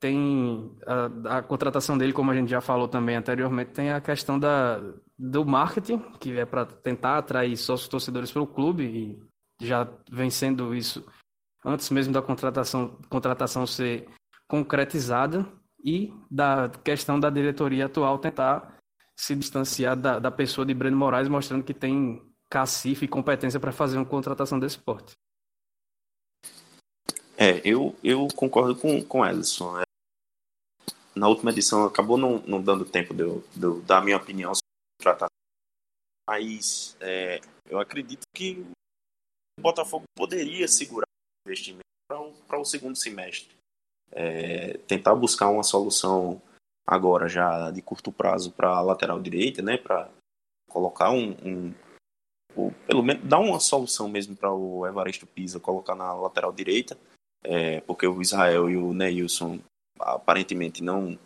tem 0.00 0.74
a, 0.86 1.38
a, 1.38 1.42
contratação 1.42 1.96
dele, 1.96 2.12
como 2.12 2.30
a 2.30 2.34
gente 2.34 2.48
já 2.48 2.60
falou 2.60 2.88
também 2.88 3.16
anteriormente, 3.16 3.70
tem 3.72 3.92
a 3.92 4.00
questão 4.00 4.38
da, 4.38 4.80
do 5.18 5.44
marketing, 5.44 5.98
que 6.18 6.36
é 6.38 6.44
para 6.44 6.64
tentar 6.64 7.18
atrair 7.18 7.56
sócios 7.56 7.88
torcedores 7.88 8.32
para 8.32 8.42
o 8.42 8.46
clube, 8.46 8.84
e 9.60 9.64
já 9.64 9.88
vem 10.10 10.30
sendo 10.30 10.74
isso 10.74 11.04
antes 11.64 11.90
mesmo 11.90 12.12
da 12.12 12.22
contratação, 12.22 12.98
contratação 13.08 13.66
ser 13.66 14.08
concretizada, 14.48 15.46
e 15.86 16.12
da 16.28 16.68
questão 16.82 17.20
da 17.20 17.30
diretoria 17.30 17.86
atual 17.86 18.18
tentar 18.18 18.76
se 19.14 19.36
distanciar 19.36 19.96
da, 19.96 20.18
da 20.18 20.32
pessoa 20.32 20.66
de 20.66 20.74
Breno 20.74 20.96
Moraes, 20.96 21.28
mostrando 21.28 21.62
que 21.62 21.72
tem 21.72 22.20
cacife 22.50 23.04
e 23.04 23.08
competência 23.08 23.60
para 23.60 23.72
fazer 23.72 23.96
uma 23.96 24.06
contratação 24.06 24.58
desse 24.58 24.78
porte. 24.78 25.12
É, 27.36 27.60
eu, 27.64 27.94
eu 28.02 28.28
concordo 28.34 28.74
com, 28.74 29.02
com 29.04 29.24
Ellison. 29.24 29.78
É, 29.80 29.84
na 31.14 31.28
última 31.28 31.50
edição 31.50 31.84
acabou 31.84 32.16
não, 32.16 32.38
não 32.40 32.62
dando 32.62 32.84
tempo 32.84 33.12
de 33.12 33.22
eu, 33.22 33.44
de 33.54 33.80
dar 33.82 34.02
minha 34.02 34.16
opinião 34.16 34.54
sobre 34.54 34.64
a 34.70 35.02
contratação. 35.02 35.36
Mas 36.28 36.96
é, 37.00 37.40
eu 37.68 37.78
acredito 37.78 38.22
que 38.34 38.64
o 39.58 39.62
Botafogo 39.62 40.04
poderia 40.16 40.66
segurar 40.66 41.06
o 41.06 41.48
investimento 41.48 41.84
para 42.46 42.58
o 42.58 42.64
segundo 42.64 42.96
semestre. 42.96 43.54
É, 44.12 44.78
tentar 44.86 45.14
buscar 45.14 45.48
uma 45.48 45.62
solução 45.62 46.40
agora 46.86 47.28
já 47.28 47.70
de 47.70 47.82
curto 47.82 48.12
prazo 48.12 48.52
para 48.52 48.68
a 48.68 48.80
lateral 48.80 49.20
direita, 49.20 49.60
né, 49.60 49.76
para 49.76 50.08
colocar 50.70 51.10
um, 51.10 51.32
um, 51.44 51.74
Tipo, 52.56 52.72
pelo 52.86 53.02
menos 53.02 53.22
dar 53.22 53.38
uma 53.38 53.60
solução 53.60 54.08
mesmo 54.08 54.34
para 54.34 54.50
o 54.50 54.86
Evaristo 54.86 55.26
Pisa 55.26 55.60
colocar 55.60 55.94
na 55.94 56.14
lateral 56.14 56.50
direita, 56.50 56.96
é, 57.44 57.82
porque 57.82 58.06
o 58.06 58.22
Israel 58.22 58.70
e 58.70 58.78
o 58.78 58.94
Neilson 58.94 59.60
aparentemente 60.00 60.82
não, 60.82 61.18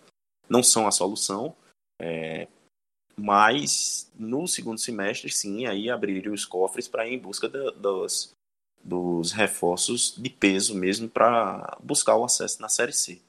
não 0.49 0.61
são 0.61 0.89
a 0.89 0.91
solução. 0.91 1.55
É, 2.03 2.49
mas 3.17 4.11
no 4.19 4.49
segundo 4.49 4.81
semestre, 4.81 5.31
sim, 5.31 5.67
aí 5.67 5.89
abriria 5.89 6.33
os 6.33 6.45
cofres 6.45 6.89
para 6.89 7.07
ir 7.07 7.15
em 7.15 7.19
busca 7.19 7.49
da, 7.49 7.71
dos, 7.71 8.33
dos 8.83 9.31
reforços 9.31 10.17
de 10.19 10.31
peso 10.31 10.75
mesmo 10.75 11.09
para 11.09 11.79
buscar 11.81 12.17
o 12.17 12.25
acesso 12.25 12.61
na 12.61 12.69
Série 12.69 12.93
C. 12.93 13.21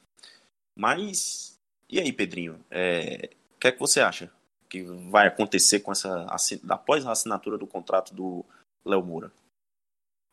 Mas, 0.76 1.56
e 1.88 2.00
aí, 2.00 2.12
Pedrinho? 2.12 2.60
É, 2.72 3.30
o 3.56 3.60
que 3.60 3.68
é 3.68 3.72
que 3.72 3.80
você 3.80 4.00
acha? 4.00 4.32
Que 4.72 4.84
vai 5.10 5.28
acontecer 5.28 5.82
com 5.82 5.92
essa 5.92 6.26
após 6.70 7.06
a 7.06 7.12
assinatura 7.12 7.58
do 7.58 7.68
contrato 7.68 8.16
do 8.16 8.46
Léo 8.86 9.04
Moura? 9.04 9.32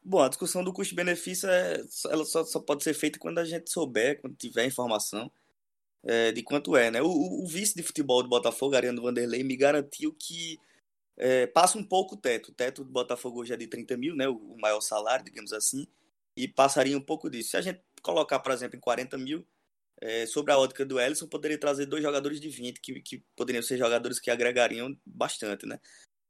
Bom, 0.00 0.22
a 0.22 0.28
discussão 0.28 0.62
do 0.62 0.72
custo-benefício 0.72 1.50
é, 1.50 1.82
ela 2.08 2.24
só, 2.24 2.44
só, 2.44 2.60
pode 2.60 2.84
ser 2.84 2.94
feita 2.94 3.18
quando 3.18 3.38
a 3.38 3.44
gente 3.44 3.68
souber, 3.68 4.20
quando 4.20 4.36
tiver 4.36 4.64
informação 4.64 5.30
é, 6.04 6.30
de 6.30 6.40
quanto 6.42 6.76
é, 6.76 6.88
né? 6.88 7.02
O, 7.02 7.08
o, 7.42 7.46
vice 7.48 7.74
de 7.74 7.82
futebol 7.82 8.22
do 8.22 8.28
Botafogo, 8.28 8.76
Ariano 8.76 9.02
Vanderlei, 9.02 9.42
me 9.42 9.56
garantiu 9.56 10.14
que 10.16 10.58
é, 11.16 11.48
passa 11.48 11.76
um 11.76 11.84
pouco 11.84 12.14
o 12.14 12.18
teto. 12.18 12.50
O 12.50 12.54
teto 12.54 12.84
do 12.84 12.90
Botafogo 12.92 13.40
hoje 13.40 13.52
é 13.52 13.56
de 13.56 13.66
30 13.66 13.96
mil, 13.96 14.14
né? 14.14 14.28
O, 14.28 14.56
maior 14.58 14.80
salário, 14.80 15.24
digamos 15.24 15.52
assim, 15.52 15.84
e 16.36 16.46
passaria 16.46 16.96
um 16.96 17.04
pouco 17.04 17.28
disso. 17.28 17.50
Se 17.50 17.56
a 17.56 17.60
gente 17.60 17.82
colocar, 18.00 18.38
por 18.38 18.52
exemplo, 18.52 18.76
em 18.76 18.80
40 18.80 19.18
mil, 19.18 19.44
é, 20.00 20.26
sobre 20.26 20.52
a 20.52 20.58
ótica 20.58 20.84
do 20.84 21.00
Ellison, 21.00 21.26
poderia 21.26 21.58
trazer 21.58 21.86
dois 21.86 22.02
jogadores 22.02 22.40
de 22.40 22.48
20, 22.48 22.80
que, 22.80 23.00
que 23.00 23.22
poderiam 23.36 23.62
ser 23.62 23.76
jogadores 23.76 24.20
que 24.20 24.30
agregariam 24.30 24.96
bastante, 25.04 25.66
né? 25.66 25.80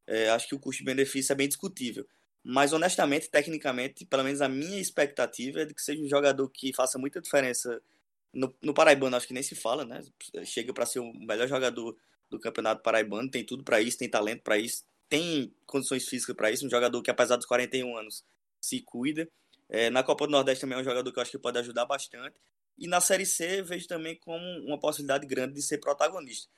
É, 0.06 0.30
acho 0.30 0.48
que 0.48 0.54
o 0.54 0.58
custo-benefício 0.58 1.32
é 1.32 1.36
bem 1.36 1.48
discutível. 1.48 2.06
Mas, 2.42 2.72
honestamente, 2.72 3.28
tecnicamente, 3.28 4.06
pelo 4.06 4.24
menos 4.24 4.40
a 4.40 4.48
minha 4.48 4.80
expectativa 4.80 5.60
é 5.60 5.64
de 5.66 5.74
que 5.74 5.82
seja 5.82 6.02
um 6.02 6.08
jogador 6.08 6.48
que 6.48 6.72
faça 6.72 6.98
muita 6.98 7.20
diferença. 7.20 7.80
No, 8.32 8.54
no 8.62 8.72
Paraibano, 8.72 9.16
acho 9.16 9.26
que 9.26 9.34
nem 9.34 9.42
se 9.42 9.54
fala, 9.54 9.84
né? 9.84 10.02
Chega 10.44 10.72
para 10.72 10.86
ser 10.86 11.00
o 11.00 11.12
melhor 11.12 11.46
jogador 11.46 11.94
do 12.30 12.38
Campeonato 12.38 12.82
Paraibano, 12.82 13.30
tem 13.30 13.44
tudo 13.44 13.64
para 13.64 13.80
isso, 13.80 13.98
tem 13.98 14.08
talento 14.08 14.42
para 14.42 14.58
isso, 14.58 14.84
tem 15.08 15.52
condições 15.66 16.08
físicas 16.08 16.36
para 16.36 16.50
isso. 16.50 16.66
Um 16.66 16.70
jogador 16.70 17.02
que, 17.02 17.10
apesar 17.10 17.36
dos 17.36 17.46
41 17.46 17.96
anos, 17.98 18.24
se 18.60 18.80
cuida. 18.80 19.28
É, 19.68 19.90
na 19.90 20.02
Copa 20.02 20.26
do 20.26 20.30
Nordeste 20.30 20.62
também 20.62 20.78
é 20.78 20.80
um 20.80 20.84
jogador 20.84 21.12
que 21.12 21.18
eu 21.18 21.22
acho 21.22 21.32
que 21.32 21.38
pode 21.38 21.58
ajudar 21.58 21.84
bastante. 21.84 22.34
E 22.78 22.86
na 22.86 23.00
Série 23.00 23.26
C 23.26 23.62
vejo 23.62 23.86
também 23.86 24.16
como 24.16 24.44
uma 24.64 24.78
possibilidade 24.78 25.26
grande 25.26 25.54
de 25.54 25.62
ser 25.62 25.78
protagonista. 25.78 26.48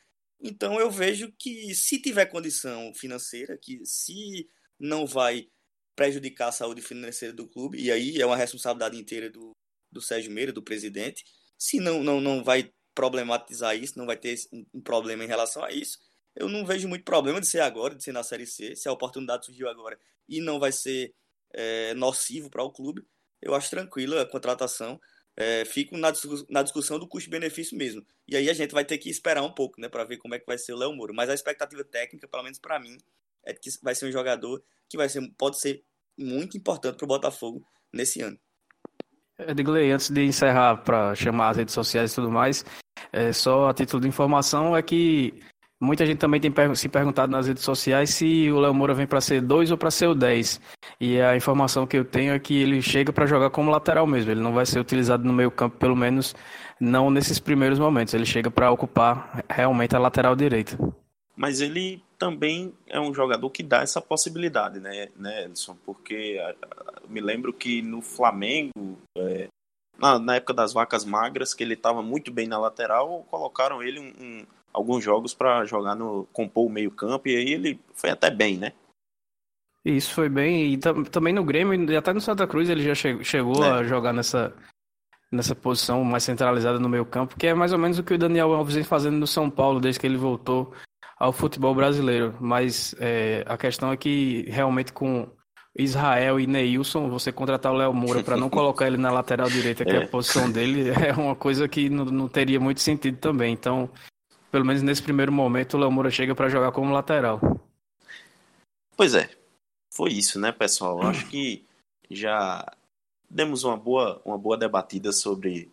Então 0.41 0.79
eu 0.79 0.91
vejo 0.91 1.33
que 1.39 1.75
se 1.75 2.01
tiver 2.01 2.27
condição 2.27 2.93
financeira, 2.95 3.59
que 3.59 3.85
se 3.85 4.49
não 4.79 5.07
vai 5.07 5.49
prejudicar 5.97 6.49
a 6.49 6.53
saúde 6.53 6.81
financeira 6.81 7.35
do 7.35 7.47
clube, 7.47 7.79
e 7.79 7.91
aí 7.91 8.21
é 8.21 8.27
uma 8.27 8.37
responsabilidade 8.37 8.97
inteira 8.97 9.29
do, 9.29 9.53
do 9.91 10.01
Sérgio 10.01 10.31
Meira, 10.31 10.53
do 10.53 10.63
presidente, 10.63 11.25
se 11.59 11.79
não, 11.79 12.03
não, 12.03 12.21
não 12.21 12.43
vai 12.43 12.73
problematizar 12.95 13.77
isso, 13.77 13.99
não 13.99 14.07
vai 14.07 14.17
ter 14.17 14.35
um 14.73 14.81
problema 14.81 15.25
em 15.25 15.29
relação 15.29 15.63
a 15.63 15.71
isso, 15.73 15.99
eu 16.35 16.49
não 16.49 16.65
vejo 16.65 16.89
muito 16.89 17.05
problema 17.05 17.41
de 17.41 17.47
ser 17.47 17.61
agora, 17.61 17.95
de 17.95 18.03
ser 18.03 18.13
na 18.13 18.23
Série 18.23 18.47
C, 18.47 18.75
se 18.77 18.89
a 18.89 18.93
oportunidade 18.93 19.45
surgiu 19.45 19.69
agora 19.69 19.99
e 20.29 20.41
não 20.41 20.59
vai 20.59 20.73
ser 20.73 21.15
é, 21.53 21.93
nocivo 21.95 22.49
para 22.49 22.63
o 22.63 22.73
clube, 22.73 23.05
eu 23.43 23.55
acho 23.55 23.71
tranquila 23.71 24.23
a 24.23 24.27
contratação. 24.27 25.01
É, 25.37 25.65
fico 25.65 25.97
na, 25.97 26.13
na 26.49 26.63
discussão 26.63 26.99
do 26.99 27.09
custo-benefício 27.09 27.77
mesmo. 27.77 28.05
E 28.29 28.37
aí 28.37 28.51
a 28.51 28.53
gente 28.53 28.73
vai 28.73 28.85
ter 28.85 28.99
que 28.99 29.09
esperar 29.09 29.43
um 29.43 29.53
pouco, 29.53 29.81
né, 29.81 29.89
para 29.89 30.05
ver 30.05 30.19
como 30.19 30.35
é 30.35 30.39
que 30.39 30.47
vai 30.47 30.59
ser 30.59 30.73
o 30.73 30.77
Léo 30.77 30.93
Moura. 30.93 31.13
Mas 31.13 31.31
a 31.31 31.35
expectativa 31.35 31.83
técnica, 31.85 32.29
pelo 32.29 32.43
menos 32.43 32.59
para 32.59 32.79
mim, 32.79 32.99
é 33.45 33.55
que 33.55 33.71
vai 33.83 33.95
ser 33.95 34.07
um 34.07 34.13
jogador 34.13 34.63
que 34.89 34.97
vai 34.97 35.09
ser, 35.09 35.27
pode 35.39 35.59
ser 35.59 35.83
muito 36.19 36.57
importante 36.57 36.97
para 36.97 37.05
o 37.05 37.09
Botafogo 37.09 37.65
nesse 37.93 38.21
ano. 38.21 38.39
Edgley, 39.39 39.91
antes 39.91 40.11
de 40.11 40.23
encerrar 40.23 40.79
para 40.79 41.15
chamar 41.15 41.51
as 41.51 41.57
redes 41.57 41.75
sociais 41.75 42.13
e 42.13 42.15
tudo 42.15 42.31
mais, 42.31 42.65
é, 43.13 43.33
só 43.33 43.69
a 43.69 43.75
título 43.75 44.03
de 44.03 44.09
informação 44.09 44.77
é 44.77 44.83
que 44.83 45.41
muita 45.81 46.05
gente 46.05 46.19
também 46.19 46.41
tem 46.41 46.53
se 46.75 46.89
perguntado 46.89 47.33
nas 47.33 47.47
redes 47.47 47.65
sociais 47.65 48.11
se 48.11 48.51
o 48.51 48.61
Léo 48.61 48.75
Moura 48.75 48.95
vem 48.95 49.07
para 49.07 49.21
ser 49.21 49.41
2 49.41 49.71
ou 49.71 49.79
para 49.79 49.91
ser 49.91 50.07
o 50.07 50.15
10. 50.15 50.61
E 51.01 51.21
a 51.21 51.37
informação 51.37 51.87
que 51.87 51.97
eu 51.97 52.05
tenho 52.05 52.35
é 52.35 52.39
que 52.39 52.61
ele 52.61 52.83
chega 52.83 53.13
para 53.13 53.27
jogar 53.27 53.51
como 53.51 53.71
lateral 53.71 54.07
mesmo, 54.07 54.31
ele 54.31 54.41
não 54.41 54.53
vai 54.53 54.67
ser 54.67 54.79
utilizado 54.79 55.25
no 55.25 55.33
meio 55.33 55.51
campo, 55.51 55.77
pelo 55.79 55.97
menos 55.97 56.35
não 56.79 57.11
nesses 57.11 57.39
primeiros 57.39 57.79
momentos, 57.79 58.15
ele 58.15 58.27
chega 58.27 58.51
para 58.51 58.71
ocupar 58.71 59.45
realmente 59.49 59.97
a 59.97 59.99
lateral 59.99 60.37
direita. 60.37 60.79
Mas 61.37 61.61
ele 61.63 62.03
também 62.19 62.75
é 62.87 63.01
um 63.01 63.15
jogador 63.15 63.49
que 63.49 63.63
dá 63.63 63.81
essa 63.81 64.01
possibilidade, 64.01 64.79
né, 64.79 65.09
né 65.17 65.45
Edson? 65.45 65.75
Porque 65.87 66.39
me 67.09 67.21
lembro 67.21 67.51
que 67.51 67.81
no 67.81 68.03
Flamengo, 68.03 68.99
é, 69.17 69.49
na, 69.99 70.19
na, 70.19 70.37
época 70.37 70.53
das 70.53 70.75
vacas 70.75 71.03
magras, 71.03 71.55
que 71.55 71.65
ele 71.65 71.73
estava 71.73 72.03
muito 72.03 72.31
bem 72.31 72.47
na 72.47 72.59
lateral, 72.59 73.27
colocaram 73.31 73.83
ele 73.83 73.99
um, 73.99 74.13
um, 74.23 74.47
alguns 74.73 75.05
jogos 75.05 75.35
para 75.35 75.65
jogar 75.65 75.95
no 75.95 76.27
compor 76.33 76.67
o 76.67 76.71
meio 76.71 76.91
campo 76.91 77.29
e 77.29 77.37
aí 77.37 77.53
ele 77.53 77.81
foi 77.95 78.11
até 78.11 78.31
bem, 78.31 78.57
né? 78.57 78.73
Isso 79.85 80.15
foi 80.15 80.29
bem 80.29 80.75
e 80.75 80.79
também 80.79 81.33
no 81.33 81.45
Grêmio 81.45 81.91
e 81.91 81.97
até 81.97 82.13
no 82.13 82.21
Santa 82.21 82.47
Cruz 82.47 82.69
ele 82.69 82.83
já 82.83 82.95
che 82.95 83.25
chegou 83.25 83.65
é. 83.65 83.71
a 83.71 83.83
jogar 83.83 84.13
nessa 84.13 84.55
nessa 85.33 85.55
posição 85.55 86.03
mais 86.05 86.25
centralizada 86.25 86.79
no 86.79 86.89
meio 86.89 87.07
campo, 87.07 87.37
que 87.39 87.47
é 87.47 87.55
mais 87.55 87.73
ou 87.73 87.79
menos 87.79 87.99
o 87.99 88.03
que 88.03 88.15
o 88.15 88.19
Daniel 88.19 88.53
Alves 88.53 88.75
vem 88.75 88.85
fazendo 88.85 89.17
no 89.17 89.27
São 89.27 89.49
Paulo 89.49 89.81
desde 89.81 90.01
que 90.01 90.07
ele 90.07 90.17
voltou 90.17 90.73
ao 91.19 91.33
futebol 91.33 91.75
brasileiro. 91.75 92.35
Mas 92.41 92.95
é, 92.99 93.45
a 93.47 93.57
questão 93.57 93.93
é 93.93 93.97
que 93.97 94.45
realmente 94.49 94.93
com 94.93 95.29
Israel 95.79 96.41
e 96.41 96.47
Neilson, 96.47 97.09
você 97.09 97.31
contratar 97.31 97.73
o 97.73 97.77
Léo 97.77 97.95
Moura 97.95 98.25
para 98.25 98.37
não 98.37 98.51
colocar 98.51 98.87
ele 98.87 98.97
na 98.97 99.13
lateral 99.13 99.49
direita, 99.49 99.85
que 99.85 99.93
é, 99.93 99.97
é 99.97 100.05
a 100.05 100.09
posição 100.09 100.51
dele, 100.51 100.91
é 101.07 101.13
uma 101.13 101.37
coisa 101.37 101.69
que 101.69 101.89
não, 101.89 102.05
não, 102.07 102.29
teria 102.29 102.59
muito 102.59 102.81
sentido 102.81 103.19
também. 103.19 103.53
Então, 103.53 103.89
pelo 104.51 104.65
menos 104.65 104.83
nesse 104.83 105.03
primeiro 105.03 105.33
momento, 105.33 105.75
o 105.77 105.81
Léo 105.81 105.91
Moura 105.91 106.11
chega 106.11 106.35
para 106.35 106.49
jogar 106.49 106.73
como 106.73 106.93
lateral. 106.93 107.41
Pois 108.97 109.15
é, 109.15 109.31
foi 109.95 110.13
isso, 110.13 110.39
né, 110.39 110.53
pessoal? 110.53 111.03
Acho 111.03 111.27
que 111.29 111.65
já 112.11 112.67
demos 113.29 113.65
uma 113.65 113.77
boa, 113.77 114.21
uma 114.25 114.37
boa 114.37 114.57
debatida 114.57 115.13
sobre 115.13 115.71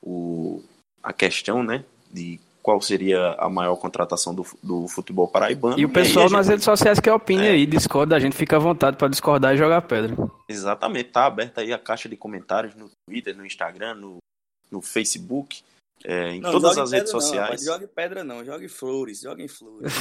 o, 0.00 0.62
a 1.02 1.12
questão, 1.12 1.62
né, 1.62 1.84
de 2.10 2.40
qual 2.62 2.80
seria 2.80 3.34
a 3.38 3.48
maior 3.48 3.76
contratação 3.76 4.34
do, 4.34 4.46
do 4.62 4.86
futebol 4.86 5.26
paraibano. 5.26 5.78
E 5.78 5.84
o 5.84 5.88
pessoal 5.88 6.28
e 6.28 6.32
nas 6.32 6.46
gente... 6.46 6.52
redes 6.52 6.64
sociais 6.64 7.00
que 7.00 7.10
opina 7.10 7.46
é. 7.46 7.50
aí, 7.50 7.66
discorda, 7.66 8.14
a 8.14 8.20
gente 8.20 8.36
fica 8.36 8.56
à 8.56 8.58
vontade 8.58 8.96
para 8.96 9.08
discordar 9.08 9.54
e 9.54 9.58
jogar 9.58 9.82
pedra. 9.82 10.14
Exatamente, 10.48 11.10
tá 11.10 11.26
aberta 11.26 11.62
aí 11.62 11.72
a 11.72 11.78
caixa 11.78 12.08
de 12.08 12.16
comentários 12.16 12.74
no 12.74 12.90
Twitter, 13.06 13.36
no 13.36 13.46
Instagram, 13.46 13.94
no, 13.94 14.18
no 14.70 14.80
Facebook, 14.82 15.62
é, 16.04 16.32
em 16.32 16.40
não, 16.40 16.52
todas 16.52 16.78
as 16.78 16.92
redes 16.92 17.12
não, 17.12 17.20
sociais. 17.20 17.64
Jogue 17.64 17.86
pedra 17.86 18.24
não, 18.24 18.44
jogue 18.44 18.68
flores, 18.68 19.20
jogue 19.20 19.48
flores. 19.48 19.92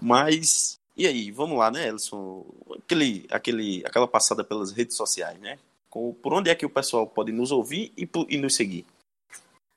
Mas, 0.00 0.78
e 0.96 1.06
aí, 1.06 1.30
vamos 1.30 1.58
lá, 1.58 1.70
né, 1.70 1.88
Elson? 1.88 2.46
Aquele, 2.84 3.26
aquele, 3.30 3.82
aquela 3.84 4.06
passada 4.06 4.44
pelas 4.44 4.72
redes 4.72 4.96
sociais, 4.96 5.38
né? 5.40 5.58
Por 5.90 6.32
onde 6.32 6.50
é 6.50 6.54
que 6.54 6.66
o 6.66 6.70
pessoal 6.70 7.06
pode 7.06 7.32
nos 7.32 7.50
ouvir 7.50 7.92
e, 7.96 8.08
e 8.28 8.36
nos 8.36 8.54
seguir? 8.54 8.84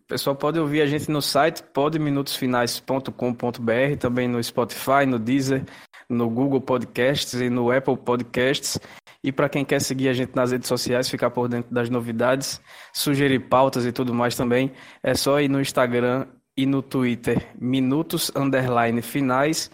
O 0.02 0.06
pessoal 0.08 0.36
pode 0.36 0.60
ouvir 0.60 0.82
a 0.82 0.86
gente 0.86 1.10
no 1.10 1.22
site 1.22 1.64
podminutosfinais.com.br, 1.64 3.98
também 3.98 4.28
no 4.28 4.44
Spotify, 4.44 5.06
no 5.08 5.18
Deezer, 5.18 5.64
no 6.12 6.30
Google 6.30 6.62
Podcasts 6.62 7.34
e 7.34 7.50
no 7.50 7.72
Apple 7.72 7.98
Podcasts. 7.98 8.80
E 9.24 9.32
para 9.32 9.50
quem 9.50 9.64
quer 9.64 9.80
seguir 9.80 10.10
a 10.10 10.14
gente 10.14 10.36
nas 10.36 10.52
redes 10.52 10.68
sociais, 10.68 11.10
ficar 11.10 11.30
por 11.30 11.48
dentro 11.48 11.74
das 11.74 11.90
novidades, 11.90 12.60
sugerir 12.94 13.40
pautas 13.40 13.86
e 13.86 13.92
tudo 13.92 14.14
mais 14.14 14.36
também, 14.36 14.72
é 15.04 15.14
só 15.14 15.40
ir 15.40 15.48
no 15.48 15.62
Instagram 15.62 16.28
e 16.58 16.66
no 16.66 16.82
Twitter, 16.82 17.48
minutos 17.60 18.32
underline 18.36 19.02
finais, 19.02 19.72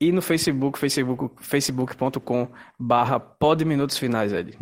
e 0.00 0.12
no 0.12 0.22
Facebook, 0.22 0.78
facebook 0.78 1.34
facebook.com 1.42 2.48
barra 2.78 3.18
podminutosfinais, 3.18 4.32
Ed. 4.32 4.56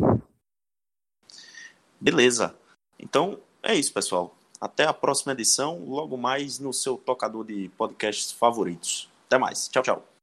Beleza. 1.99 2.55
Então 2.99 3.39
é 3.61 3.75
isso, 3.75 3.93
pessoal. 3.93 4.35
Até 4.59 4.85
a 4.85 4.93
próxima 4.93 5.33
edição, 5.33 5.85
logo 5.85 6.17
mais 6.17 6.57
no 6.57 6.73
seu 6.73 6.97
tocador 6.97 7.45
de 7.45 7.69
podcasts 7.77 8.31
favoritos. 8.31 9.07
Até 9.27 9.37
mais. 9.37 9.67
Tchau, 9.67 9.83
tchau. 9.83 10.16